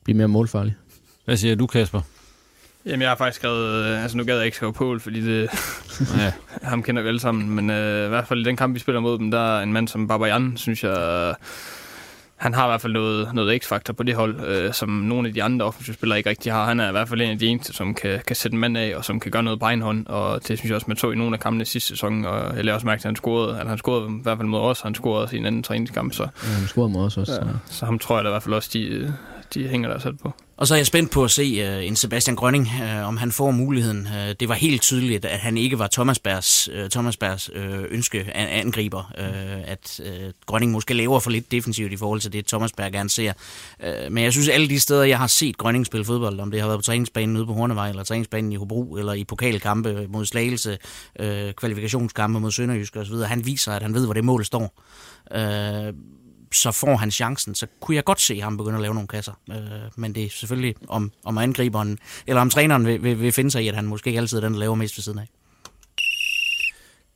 [0.04, 0.76] blive mere målfarlig.
[1.26, 2.02] Hvad siger du, Kasper?
[2.86, 3.86] Jamen, jeg har faktisk skrevet...
[3.86, 5.50] Øh, altså, nu gad jeg ikke skrive Pål, fordi det...
[6.22, 6.34] ja.
[6.64, 7.50] ham kender vi alle sammen.
[7.50, 9.74] Men øh, i hvert fald i den kamp, vi spiller mod dem, der er en
[9.74, 11.36] mand som Babajan, synes jeg...
[12.36, 15.34] Han har i hvert fald noget, noget x-faktor på det hold, øh, som nogle af
[15.34, 16.66] de andre offensive spillere ikke rigtig har.
[16.66, 18.78] Han er i hvert fald en af de eneste, som kan, kan sætte en mand
[18.78, 20.08] af, og som kan gøre noget på egen hånd.
[20.08, 22.26] Og det synes jeg også, man så i nogle af kampene sidste sæson.
[22.26, 24.60] Og jeg lader også mærke, at han scorede, at han scorede i hvert fald mod
[24.60, 26.14] os, han scorede også i en anden træningskamp.
[26.14, 27.34] Så, ja, han scorede mod os også.
[27.34, 27.48] Ja.
[27.66, 29.14] Så ham tror jeg da i hvert fald også, de,
[29.54, 30.34] de hænger der sat på.
[30.62, 33.32] Og så er jeg spændt på at se uh, en Sebastian Grønning, uh, om han
[33.32, 34.08] får muligheden.
[34.08, 37.84] Uh, det var helt tydeligt, at han ikke var Thomas Bærs, uh, Thomas Bærs uh,
[37.90, 39.12] ønske angriber.
[39.20, 42.90] Uh, at uh, Grønning måske laver for lidt defensivt i forhold til det, Thomas Bær
[42.90, 43.34] gerne ser.
[43.80, 46.62] Uh, men jeg synes, alle de steder, jeg har set Grønning spille fodbold, om det
[46.62, 50.26] har været på træningsbanen ude på Hornevej, eller træningsbanen i Hobro, eller i pokalkampe mod
[50.26, 50.78] Slagelse,
[51.20, 54.82] uh, kvalifikationskampe mod Sønderjysk osv., han viser, at han ved, hvor det mål står.
[55.36, 55.96] Uh,
[56.54, 59.34] så får han chancen, så kunne jeg godt se ham begynde at lave nogle kasser.
[59.52, 59.58] Øh,
[59.96, 61.98] men det er selvfølgelig om, om angriberen,
[62.28, 64.42] eller om træneren vil, vil, vil finde sig i, at han måske ikke altid er
[64.42, 65.30] den, der laver mest ved siden af.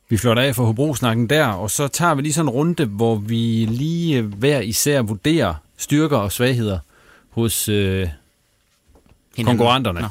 [0.08, 3.16] Vi flytter af for Hobro-snakken der, og så tager vi lige sådan en runde, hvor
[3.16, 6.78] vi lige hver især vurderer styrker og svagheder
[7.30, 8.08] hos øh,
[9.44, 10.00] konkurrenterne.
[10.00, 10.08] ja.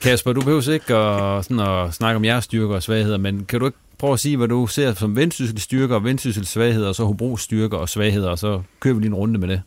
[0.08, 3.60] Kasper, du behøver ikke at, sådan at snakke om jeres styrker og svagheder, men kan
[3.60, 6.94] du ikke prøv at sige, hvad du ser som vendsyssel styrker og vendsyssel svagheder, og
[6.94, 9.62] så Hobros styrker og svagheder, og så kører vi lige en runde med det.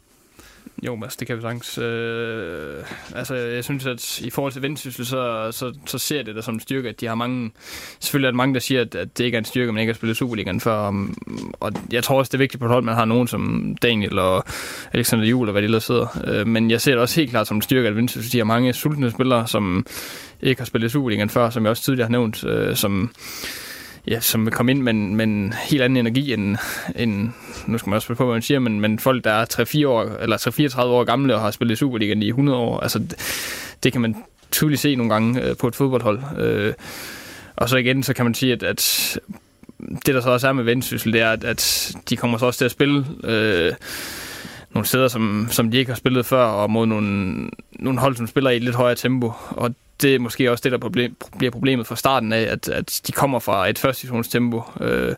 [0.83, 1.77] Jo, altså, det kan vi sagtens.
[1.77, 2.83] Øh,
[3.15, 6.53] altså, jeg synes, at i forhold til vendsyssel, så, så, så ser det der som
[6.53, 7.51] en styrke, at de har mange...
[7.99, 9.93] Selvfølgelig er der mange, der siger, at, at det ikke er en styrke, man ikke
[9.93, 10.73] har spillet Superligaen før.
[10.73, 11.05] Og,
[11.59, 14.19] og jeg tror også, det er vigtigt på et hold, man har nogen som Daniel
[14.19, 14.45] og
[14.93, 16.21] Alexander Juhl og hvad de ellers sidder.
[16.27, 18.45] Øh, men jeg ser det også helt klart som en styrke, at vendsyssel, de har
[18.45, 19.85] mange sultne spillere, som
[20.41, 23.11] ikke har spillet Superligaen før, som jeg også tidligere har nævnt, øh, som
[24.07, 26.57] ja, som vil komme ind med, med en helt anden energi end,
[26.95, 27.29] end
[27.67, 29.45] nu skal man også på, hvad man siger, men, men folk, der er
[29.85, 30.37] 3-4 år, eller
[30.77, 33.15] 3-34 år gamle og har spillet i Superligaen i 100 år, altså det,
[33.83, 34.15] det kan man
[34.51, 36.19] tydeligt se nogle gange øh, på et fodboldhold.
[36.39, 36.73] Øh,
[37.55, 39.19] og så igen, så kan man sige, at, at
[40.05, 42.57] det, der så også er med Vendsyssel, det er, at, at de kommer så også
[42.57, 43.73] til at spille øh,
[44.73, 48.27] nogle steder, som, som de ikke har spillet før, og mod nogle, nogle hold, som
[48.27, 49.31] spiller i et lidt højere tempo.
[49.49, 53.01] Og det er måske også det, der problem, bliver problemet fra starten af, at, at
[53.07, 55.15] de kommer fra et første tempo, øh,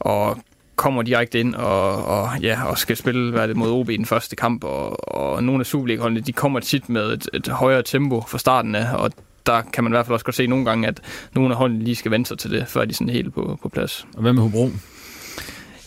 [0.00, 0.38] og
[0.76, 4.06] kommer direkte ind og, og, ja, og skal spille hvad det, mod OB i den
[4.06, 8.24] første kamp, og, og nogle af Superliga-holdene, de kommer tit med et, et højere tempo
[8.28, 9.10] fra starten af, og
[9.46, 11.00] der kan man i hvert fald også godt se nogle gange, at
[11.34, 13.68] nogle af holdene lige skal vente sig til det, før de sådan helt på, på
[13.68, 14.06] plads.
[14.14, 14.70] Og hvad med Hobro?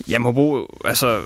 [0.10, 1.20] Jamen Hobro, altså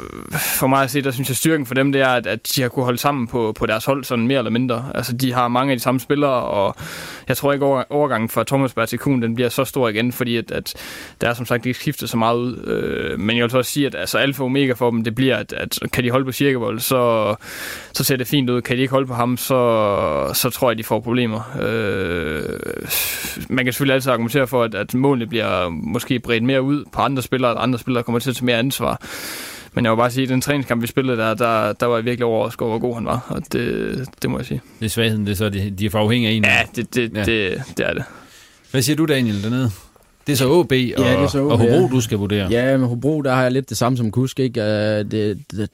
[0.59, 2.61] for mig at se, der synes jeg styrken for dem, det er, at, at de
[2.61, 4.91] har kunne holde sammen på, på deres hold, sådan mere eller mindre.
[4.95, 6.76] Altså de har mange af de samme spillere, og
[7.28, 10.11] jeg tror ikke over, overgangen fra Thomas Berg til Kuhn, den bliver så stor igen,
[10.11, 10.73] fordi at, at
[11.21, 12.57] der er som sagt ikke skiftet så meget ud.
[12.57, 15.38] Øh, men jeg vil også sige, at altså, alfa og omega for dem, det bliver,
[15.38, 17.36] at, at kan de holde på Cirkevold, så,
[17.93, 18.61] så ser det fint ud.
[18.61, 21.57] Kan de ikke holde på ham, så, så tror jeg, de får problemer.
[21.61, 22.43] Øh,
[23.49, 27.01] man kan selvfølgelig altid argumentere for, at, at målene bliver måske bredt mere ud på
[27.01, 29.01] andre spillere, at andre spillere kommer til at tage mere ansvar.
[29.74, 32.05] Men jeg vil bare sige, at den træningskamp, vi spillede der, der, der var jeg
[32.05, 33.26] virkelig overrasket over, hvor god han var.
[33.30, 34.61] Og det, det må jeg sige.
[34.80, 36.43] Det er svagheden, det er så, de, de er for afhængige af en.
[36.43, 37.24] Ja, det, det, ja.
[37.24, 38.03] det, det er det.
[38.72, 39.72] Hvad siger du, Daniel, dernede?
[40.28, 41.88] Det er så OB og, ja, det er så OB, og Hobro, ja.
[41.88, 42.47] du skal vurdere.
[42.51, 44.39] Ja, men Hobro, der har jeg lidt det samme som Kusk.
[44.39, 44.61] Ikke?
[44.99, 45.70] Det, det,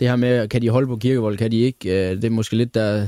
[0.00, 2.10] det her med, kan de holde på Kirkevold, kan de ikke?
[2.16, 3.06] Det er måske lidt der,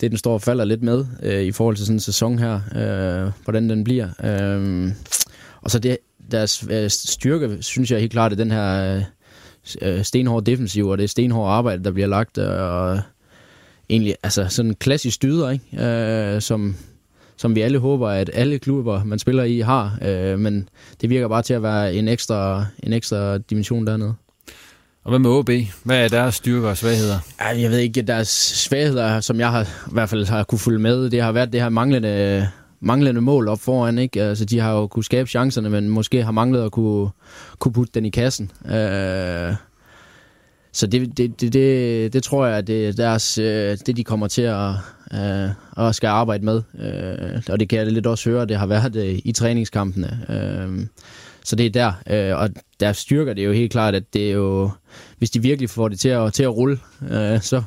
[0.00, 2.54] det den står og falder lidt med øh, i forhold til sådan en sæson her,
[2.54, 4.08] øh, hvordan den bliver.
[4.24, 4.92] Øh,
[5.60, 5.98] og så det,
[6.30, 9.02] deres øh, styrke, synes jeg helt klart, er den her
[9.82, 13.00] øh, stenhårde defensiv, og det er stenhårde arbejde, der bliver lagt, og
[13.88, 15.84] egentlig, altså sådan en klassisk dyder, ikke?
[15.84, 16.76] Øh, som,
[17.36, 20.68] som vi alle håber, at alle klubber, man spiller i, har, øh, men
[21.00, 24.14] det virker bare til at være en ekstra, en ekstra dimension dernede.
[25.04, 25.50] Og hvad med OB?
[25.84, 27.18] Hvad er deres styrker og svagheder?
[27.40, 31.10] Jeg ved ikke, deres svagheder, som jeg har, i hvert fald har kunne følge med,
[31.10, 32.48] det har været det her manglende
[32.80, 33.98] manglende mål op foran.
[33.98, 34.22] Ikke?
[34.22, 37.10] Altså, de har jo kunne skabe chancerne, men måske har manglet at kunne,
[37.58, 38.50] kunne putte den i kassen.
[38.66, 39.54] Øh,
[40.72, 44.26] så det, det, det, det, det tror jeg, det er deres, øh, det, de kommer
[44.26, 44.70] til at,
[45.14, 45.50] øh,
[45.86, 46.62] at skal arbejde med.
[46.78, 50.20] Øh, og det kan jeg lidt også høre, det har været øh, i træningskampene.
[50.28, 50.86] Øh,
[51.44, 51.92] så det er der.
[52.10, 52.50] Øh, og
[52.80, 54.70] deres styrker, det er jo helt klart, at det er jo,
[55.18, 56.78] hvis de virkelig får det til at, til at rulle,
[57.10, 57.62] øh, så,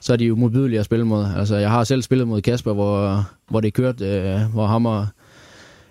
[0.00, 1.26] så er de jo modbydelige at spille mod.
[1.36, 5.06] Altså, jeg har selv spillet mod Kasper, hvor, hvor det kørte, øh, hvor ham og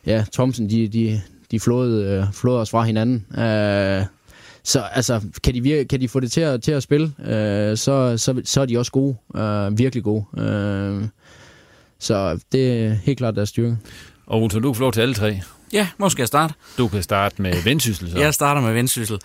[0.05, 3.25] ja, Thomsen, de, de, de flåede, øh, flåede os fra hinanden.
[3.31, 4.05] Øh,
[4.63, 7.77] så altså, kan de, virke, kan de få det til at, til at spille, øh,
[7.77, 9.15] så, så, så er de også gode.
[9.35, 10.25] Øh, virkelig gode.
[10.37, 11.03] Øh,
[11.99, 13.77] så det er helt klart deres styrke.
[14.27, 15.41] Og Uto, du får til alle tre.
[15.73, 16.53] Ja, hvor skal jeg starte?
[16.77, 18.11] Du kan starte med vendsyssel.
[18.11, 18.19] Så.
[18.19, 19.19] Jeg starter med vendsyssel.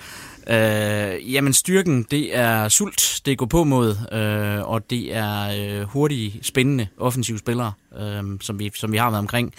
[0.51, 5.81] Øh, jamen styrken, det er sult, det er gå på mod, øh, og det er
[5.81, 9.55] øh, hurtige, spændende offensive spillere, øh, som, vi, som vi har været omkring.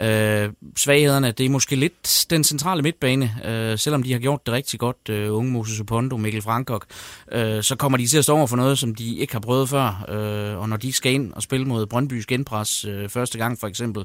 [0.00, 4.54] Øh, svaghederne, det er måske lidt den centrale midtbane, øh, selvom de har gjort det
[4.54, 6.86] rigtig godt, øh, unge Moses Opondo, Mikkel Frankok,
[7.32, 9.68] øh, så kommer de til at stå over for noget, som de ikke har prøvet
[9.68, 13.58] før, øh, og når de skal ind og spille mod Brøndbys genpres øh, første gang
[13.58, 14.04] for eksempel,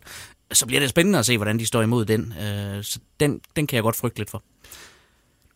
[0.52, 2.34] så bliver det spændende at se, hvordan de står imod den.
[2.42, 4.44] Øh, så den, den kan jeg godt frygte lidt for.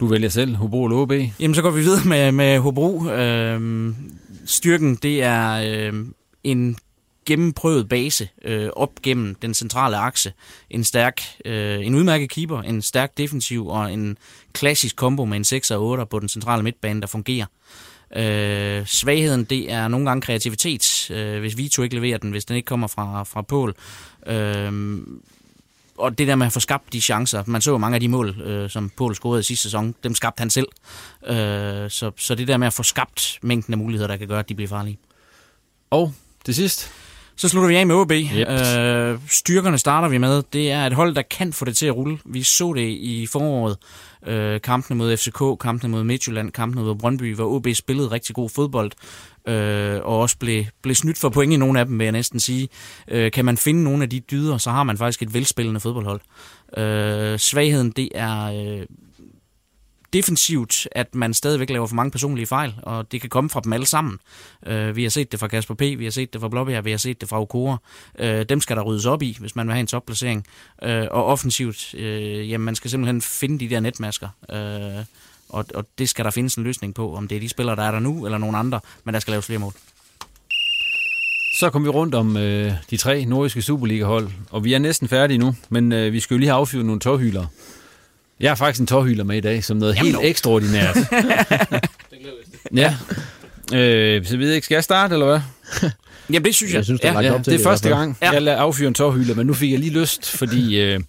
[0.03, 1.11] Du vælger selv Hobro eller OB?
[1.39, 3.09] Jamen, så går vi videre med, med Hobro.
[3.09, 3.95] Øhm,
[4.45, 6.77] styrken, det er øhm, en
[7.25, 10.33] gennemprøvet base øh, op gennem den centrale akse.
[10.69, 14.17] En stærk, øh, en udmærket keeper, en stærk defensiv og en
[14.53, 17.45] klassisk kombo med en 6 og 8 på den centrale midtbane, der fungerer.
[18.15, 22.55] Øh, svagheden, det er nogle gange kreativitet, øh, hvis Vito ikke leverer den, hvis den
[22.55, 23.75] ikke kommer fra, fra Pål.
[24.27, 25.01] Øh,
[25.97, 28.07] og det der med at få skabt de chancer, man så jo mange af de
[28.07, 30.67] mål, øh, som Pål scorede i sidste sæson, dem skabte han selv.
[31.27, 34.39] Øh, så, så det der med at få skabt mængden af muligheder, der kan gøre,
[34.39, 34.97] at de bliver farlige.
[35.89, 36.13] Og
[36.45, 36.91] til sidst?
[37.35, 38.11] Så slutter vi af med OB.
[38.11, 38.49] Yep.
[38.49, 40.43] Øh, styrkerne starter vi med.
[40.53, 42.19] Det er et hold, der kan få det til at rulle.
[42.25, 43.77] Vi så det i foråret.
[44.27, 48.49] Øh, kampene mod FCK, kampene mod Midtjylland, kampene mod Brøndby, hvor OB spillede rigtig god
[48.49, 48.91] fodbold.
[49.47, 52.39] Øh, og også blev, blev snydt for point i nogle af dem, vil jeg næsten
[52.39, 52.69] sige.
[53.07, 56.21] Øh, kan man finde nogle af de dyder, så har man faktisk et velspillende fodboldhold.
[56.77, 58.85] Øh, svagheden, det er øh,
[60.13, 63.73] defensivt, at man stadigvæk laver for mange personlige fejl, og det kan komme fra dem
[63.73, 64.19] alle sammen.
[64.65, 66.91] Øh, vi har set det fra Kasper P., vi har set det fra Blåbjerg, vi
[66.91, 67.77] har set det fra Okora.
[68.19, 70.45] Øh, dem skal der ryddes op i, hvis man vil have en topplacering.
[70.83, 74.29] Øh, og offensivt, øh, jamen man skal simpelthen finde de der netmasker.
[74.51, 75.05] Øh,
[75.53, 77.83] og, og det skal der findes en løsning på, om det er de spillere, der
[77.83, 79.73] er der nu, eller nogen andre, men der skal laves flere mål.
[81.55, 85.37] Så kom vi rundt om øh, de tre nordiske Superliga-hold, og vi er næsten færdige
[85.37, 87.45] nu, men øh, vi skal jo lige have affyret nogle tårhyler.
[88.39, 90.21] Jeg har faktisk en tårhyler med i dag, som noget Jamen helt no.
[90.23, 90.97] ekstraordinært.
[92.75, 92.95] ja.
[93.73, 95.39] Øh, så ved jeg ikke, skal jeg starte, eller hvad?
[96.29, 96.77] Jamen, det synes jeg.
[96.77, 98.31] Jeg synes, det er, ja, ja, det er første gang, ja.
[98.31, 100.99] jeg lader affyre en tårhyler, men nu fik jeg lige lyst, fordi øh,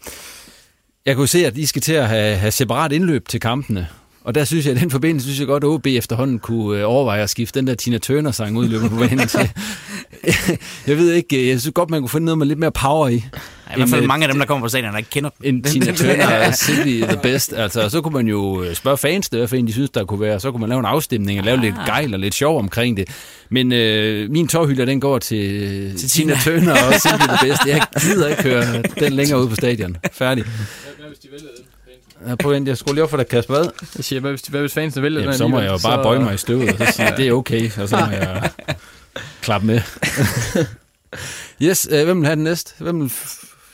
[1.06, 3.88] jeg kunne se, at I skal til at have, have separat indløb til kampene.
[4.24, 6.88] Og der synes jeg, i den forbindelse, synes jeg godt, at OB efterhånden kunne øh,
[6.88, 9.50] overveje at skifte den der Tina Turner-sang ud i løbet på banen til.
[10.86, 13.14] jeg ved ikke, jeg synes godt, man kunne finde noget med lidt mere power i.
[13.14, 15.30] Ja, I hvert fald øh, mange af dem, der kommer på stadion, der ikke kender
[15.42, 17.52] En Tina Turner er simply the best.
[17.52, 20.20] Altså, så kunne man jo øh, spørge fans, det hvad en de synes, der kunne
[20.20, 20.40] være.
[20.40, 21.62] Så kunne man lave en afstemning og lave ah.
[21.62, 23.08] lidt gejl og lidt sjov omkring det.
[23.50, 27.66] Men øh, min tårhylder, den går til, til Tina, Tina Turner og simply the best.
[27.66, 29.96] Jeg gider ikke høre den længere ud på stadion.
[30.12, 30.44] Færdig.
[30.44, 31.64] Hvad hvis de vælger den?
[32.28, 33.54] Ja, på en, jeg skulle lige op for dig, Kasper.
[33.54, 33.68] Hvad?
[33.96, 36.02] Jeg siger, hvad hvis, hvad hvis fansene vælger Jamen, så må jeg jo bare så...
[36.02, 38.50] bøje mig i støvet, og så sige, det er okay, og så må jeg
[39.42, 39.80] klappe med.
[41.68, 42.72] yes, øh, hvem vil have den næste?
[42.78, 43.12] Hvem vil...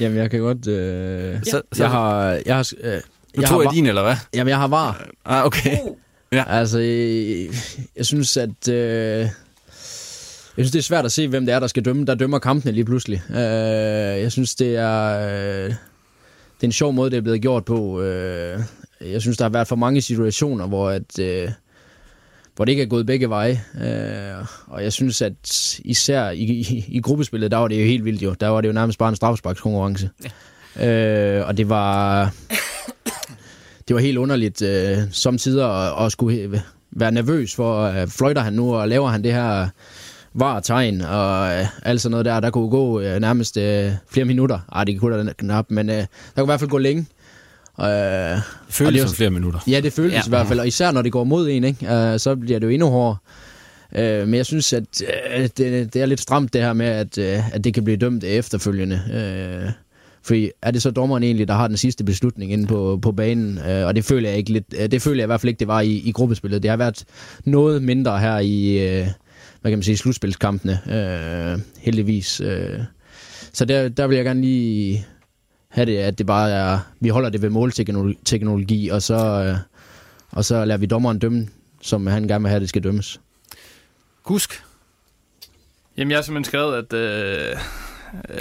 [0.00, 0.66] Jamen, jeg kan godt...
[0.66, 1.38] Øh...
[1.42, 2.40] Så, så, jeg har...
[2.46, 3.00] Jeg har øh,
[3.36, 4.16] du tog jeg din, eller hvad?
[4.34, 5.06] Jamen, jeg har var.
[5.24, 5.76] Ah, okay.
[6.32, 6.44] Ja.
[6.46, 7.48] Altså, jeg,
[7.96, 8.68] jeg synes, at...
[8.68, 9.28] Øh,
[10.56, 12.06] jeg synes, det er svært at se, hvem det er, der skal dømme.
[12.06, 13.22] Der dømmer kampene lige pludselig.
[13.30, 13.36] Øh,
[14.22, 15.66] jeg synes, det er...
[15.66, 15.74] Øh,
[16.60, 18.02] det er en sjov måde, det er blevet gjort på.
[18.02, 18.60] Øh,
[19.00, 21.48] jeg synes, der har været for mange situationer, hvor, at, øh,
[22.56, 23.60] hvor det ikke er gået begge veje.
[23.84, 28.04] Øh, og jeg synes, at især i, i, i gruppespillet, der var det jo helt
[28.04, 28.34] vildt jo.
[28.40, 30.10] Der var det jo nærmest bare en straffesparkskonkurrence.
[30.76, 31.38] Ja.
[31.38, 32.32] Øh, og det var...
[33.88, 38.52] Det var helt underligt øh, samtidig at, at skulle være nervøs for, at fløjter han
[38.52, 39.68] nu, og laver han det her
[40.34, 42.40] var tegn og øh, alt sådan noget der.
[42.40, 44.58] Der kunne gå øh, nærmest øh, flere minutter.
[44.72, 46.06] Ej, det kunne da knap, men øh, der
[46.36, 47.06] kunne i hvert fald gå længe.
[47.80, 49.60] Øh, det føles som flere minutter.
[49.66, 50.22] Ja, det føles ja.
[50.26, 51.94] i hvert fald, og især når det går mod en, ikke?
[51.94, 53.16] Øh, så bliver det jo endnu hårdere.
[53.96, 55.02] Øh, men jeg synes, at
[55.36, 57.96] øh, det, det er lidt stramt det her med, at, øh, at det kan blive
[57.96, 59.00] dømt efterfølgende.
[59.12, 59.70] Øh,
[60.22, 63.58] fordi er det så dommeren egentlig, der har den sidste beslutning inde på, på banen?
[63.58, 65.60] Øh, og det føler jeg ikke lidt, øh, det føler jeg i hvert fald ikke,
[65.60, 66.62] det var i, i gruppespillet.
[66.62, 67.04] Det har været
[67.44, 69.06] noget mindre her i, øh,
[69.60, 72.40] hvad kan man sige, slutspilskampene, øh, heldigvis.
[72.40, 72.80] Øh.
[73.52, 75.06] Så der, der vil jeg gerne lige
[75.68, 79.56] have det, at det bare er, vi holder det ved målteknologi, og så, øh,
[80.30, 81.48] og så lader vi dommeren dømme,
[81.82, 83.20] som han gerne vil have, det skal dømmes.
[84.24, 84.62] Kusk?
[85.96, 87.56] Jamen, jeg har simpelthen skrevet, at øh,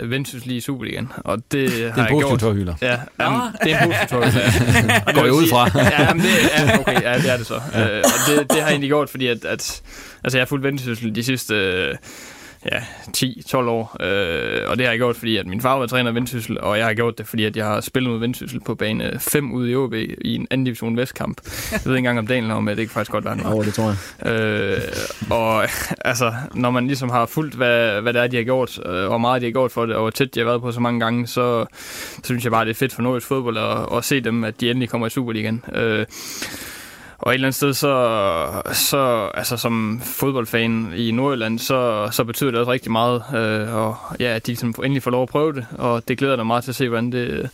[0.03, 2.39] Vendsyssel i Superligaen, og det, det har jeg gjort.
[2.39, 2.75] Tårhylder.
[2.81, 4.41] Ja, jamen, det er en positiv tårhylder.
[5.07, 5.11] Ja.
[5.13, 5.69] Går jeg ud fra.
[5.75, 7.61] ja, jamen, det, ja, okay, ja, det er det så.
[7.73, 7.87] Ja.
[7.97, 9.81] Øh, og det, det har jeg egentlig gjort, fordi at, at
[10.23, 11.55] altså, jeg har fulgt Vendsyssel de sidste...
[11.55, 11.95] Øh,
[12.65, 12.83] ja,
[13.17, 13.97] 10-12 år.
[13.99, 16.77] Øh, og det har jeg gjort, fordi at min far var træner i Vendsyssel, og
[16.77, 19.71] jeg har gjort det, fordi at jeg har spillet mod Vendsyssel på bane 5 ude
[19.71, 21.41] i OB i en anden division Vestkamp.
[21.71, 23.57] Jeg ved ikke engang om dagen om, at det kan faktisk godt være noget.
[23.57, 23.95] Ja, det tror
[24.25, 24.33] jeg.
[24.33, 24.81] Øh,
[25.29, 25.63] og
[26.09, 29.07] altså, når man ligesom har fulgt, hvad, hvad det er, de har gjort, øh, og
[29.07, 30.79] hvor meget de har gjort for det, og hvor tæt de har været på så
[30.79, 31.65] mange gange, så,
[32.15, 34.61] så synes jeg bare, det er fedt for nordisk fodbold at, at se dem, at
[34.61, 35.63] de endelig kommer i Superligaen.
[35.73, 36.05] Øh,
[37.19, 42.51] og et eller andet sted, så, så altså som fodboldfan i Nordjylland, så, så betyder
[42.51, 43.23] det også rigtig meget.
[43.35, 46.35] Øh, og ja, at de ligesom endelig får lov at prøve det, og det glæder
[46.35, 47.49] mig meget til at se, hvordan, det,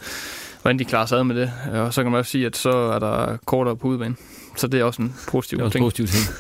[0.62, 1.52] hvordan de klarer sig ad med det.
[1.74, 4.18] Og så kan man også sige, at så er der kortere på udbanen.
[4.56, 5.86] Så det er også en positiv det er også ting.
[5.86, 6.36] positiv ting.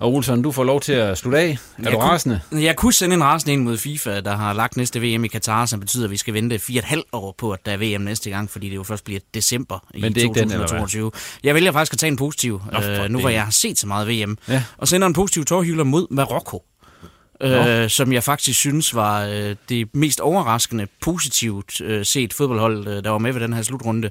[0.00, 1.48] Og Olsen, du får lov til at slutte af.
[1.48, 2.40] Er jeg du rasende?
[2.50, 5.28] Kunne, jeg kunne sende en rasende ind mod FIFA, der har lagt næste VM i
[5.28, 7.76] Katar, som betyder, at vi skal vente fire et halvt år på, at der er
[7.76, 11.06] VM næste gang, fordi det jo først bliver december i Men det er 2022.
[11.06, 13.50] Ikke den, jeg vælger faktisk at tage en positiv, Nå, øh, nu hvor jeg har
[13.50, 14.38] set så meget VM.
[14.48, 14.62] Ja.
[14.78, 16.64] Og sender en positiv tårhylder mod Marokko
[17.40, 23.04] øh, som jeg faktisk synes var øh, det mest overraskende positivt øh, set fodboldhold, øh,
[23.04, 24.10] der var med ved den her slutrunde,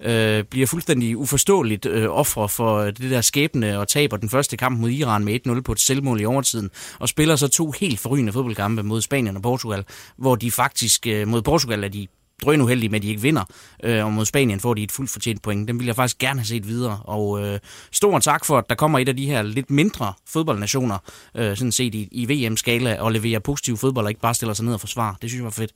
[0.00, 4.56] øh, bliver fuldstændig uforståeligt øh, ofre for øh, det der skæbne og taber den første
[4.56, 8.00] kamp mod Iran med 1-0 på et selvmål i overtiden, og spiller så to helt
[8.00, 9.84] forrygende fodboldkampe mod Spanien og Portugal,
[10.16, 12.06] hvor de faktisk øh, mod Portugal er de
[12.42, 13.44] drønuheldige med, at de ikke vinder.
[13.84, 15.68] Øh, og mod Spanien får de et fuldt fortjent point.
[15.68, 17.00] Den vil jeg faktisk gerne have set videre.
[17.04, 17.58] Og øh,
[17.92, 20.98] stor tak for, at der kommer et af de her lidt mindre fodboldnationer,
[21.34, 24.64] øh, sådan set i, i VM-skala, og leverer positiv fodbold og ikke bare stiller sig
[24.64, 25.14] ned og forsvarer.
[25.22, 25.72] Det synes jeg var fedt.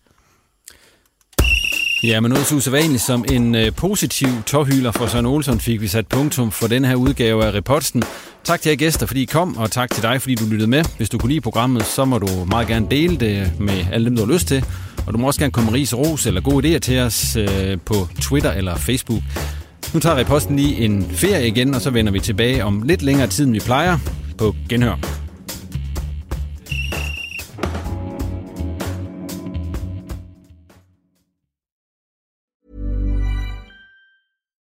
[2.05, 5.89] Ja, men noget så usædvanligt som en øh, positiv tårhyler for Søren Olsen fik vi
[5.89, 8.03] sat punktum for den her udgave af Reposten.
[8.45, 10.85] Tak til jer gæster, fordi I kom, og tak til dig, fordi du lyttede med.
[10.97, 14.17] Hvis du kunne lide programmet, så må du meget gerne dele det med alle dem,
[14.17, 14.65] du har lyst til.
[15.07, 17.79] Og du må også gerne komme med ris ros eller gode idéer til os øh,
[17.87, 19.23] på Twitter eller Facebook.
[19.95, 23.27] Nu tager Reposten lige en ferie igen, og så vender vi tilbage om lidt længere
[23.27, 23.99] tid, end vi plejer.
[24.39, 25.24] På genhør.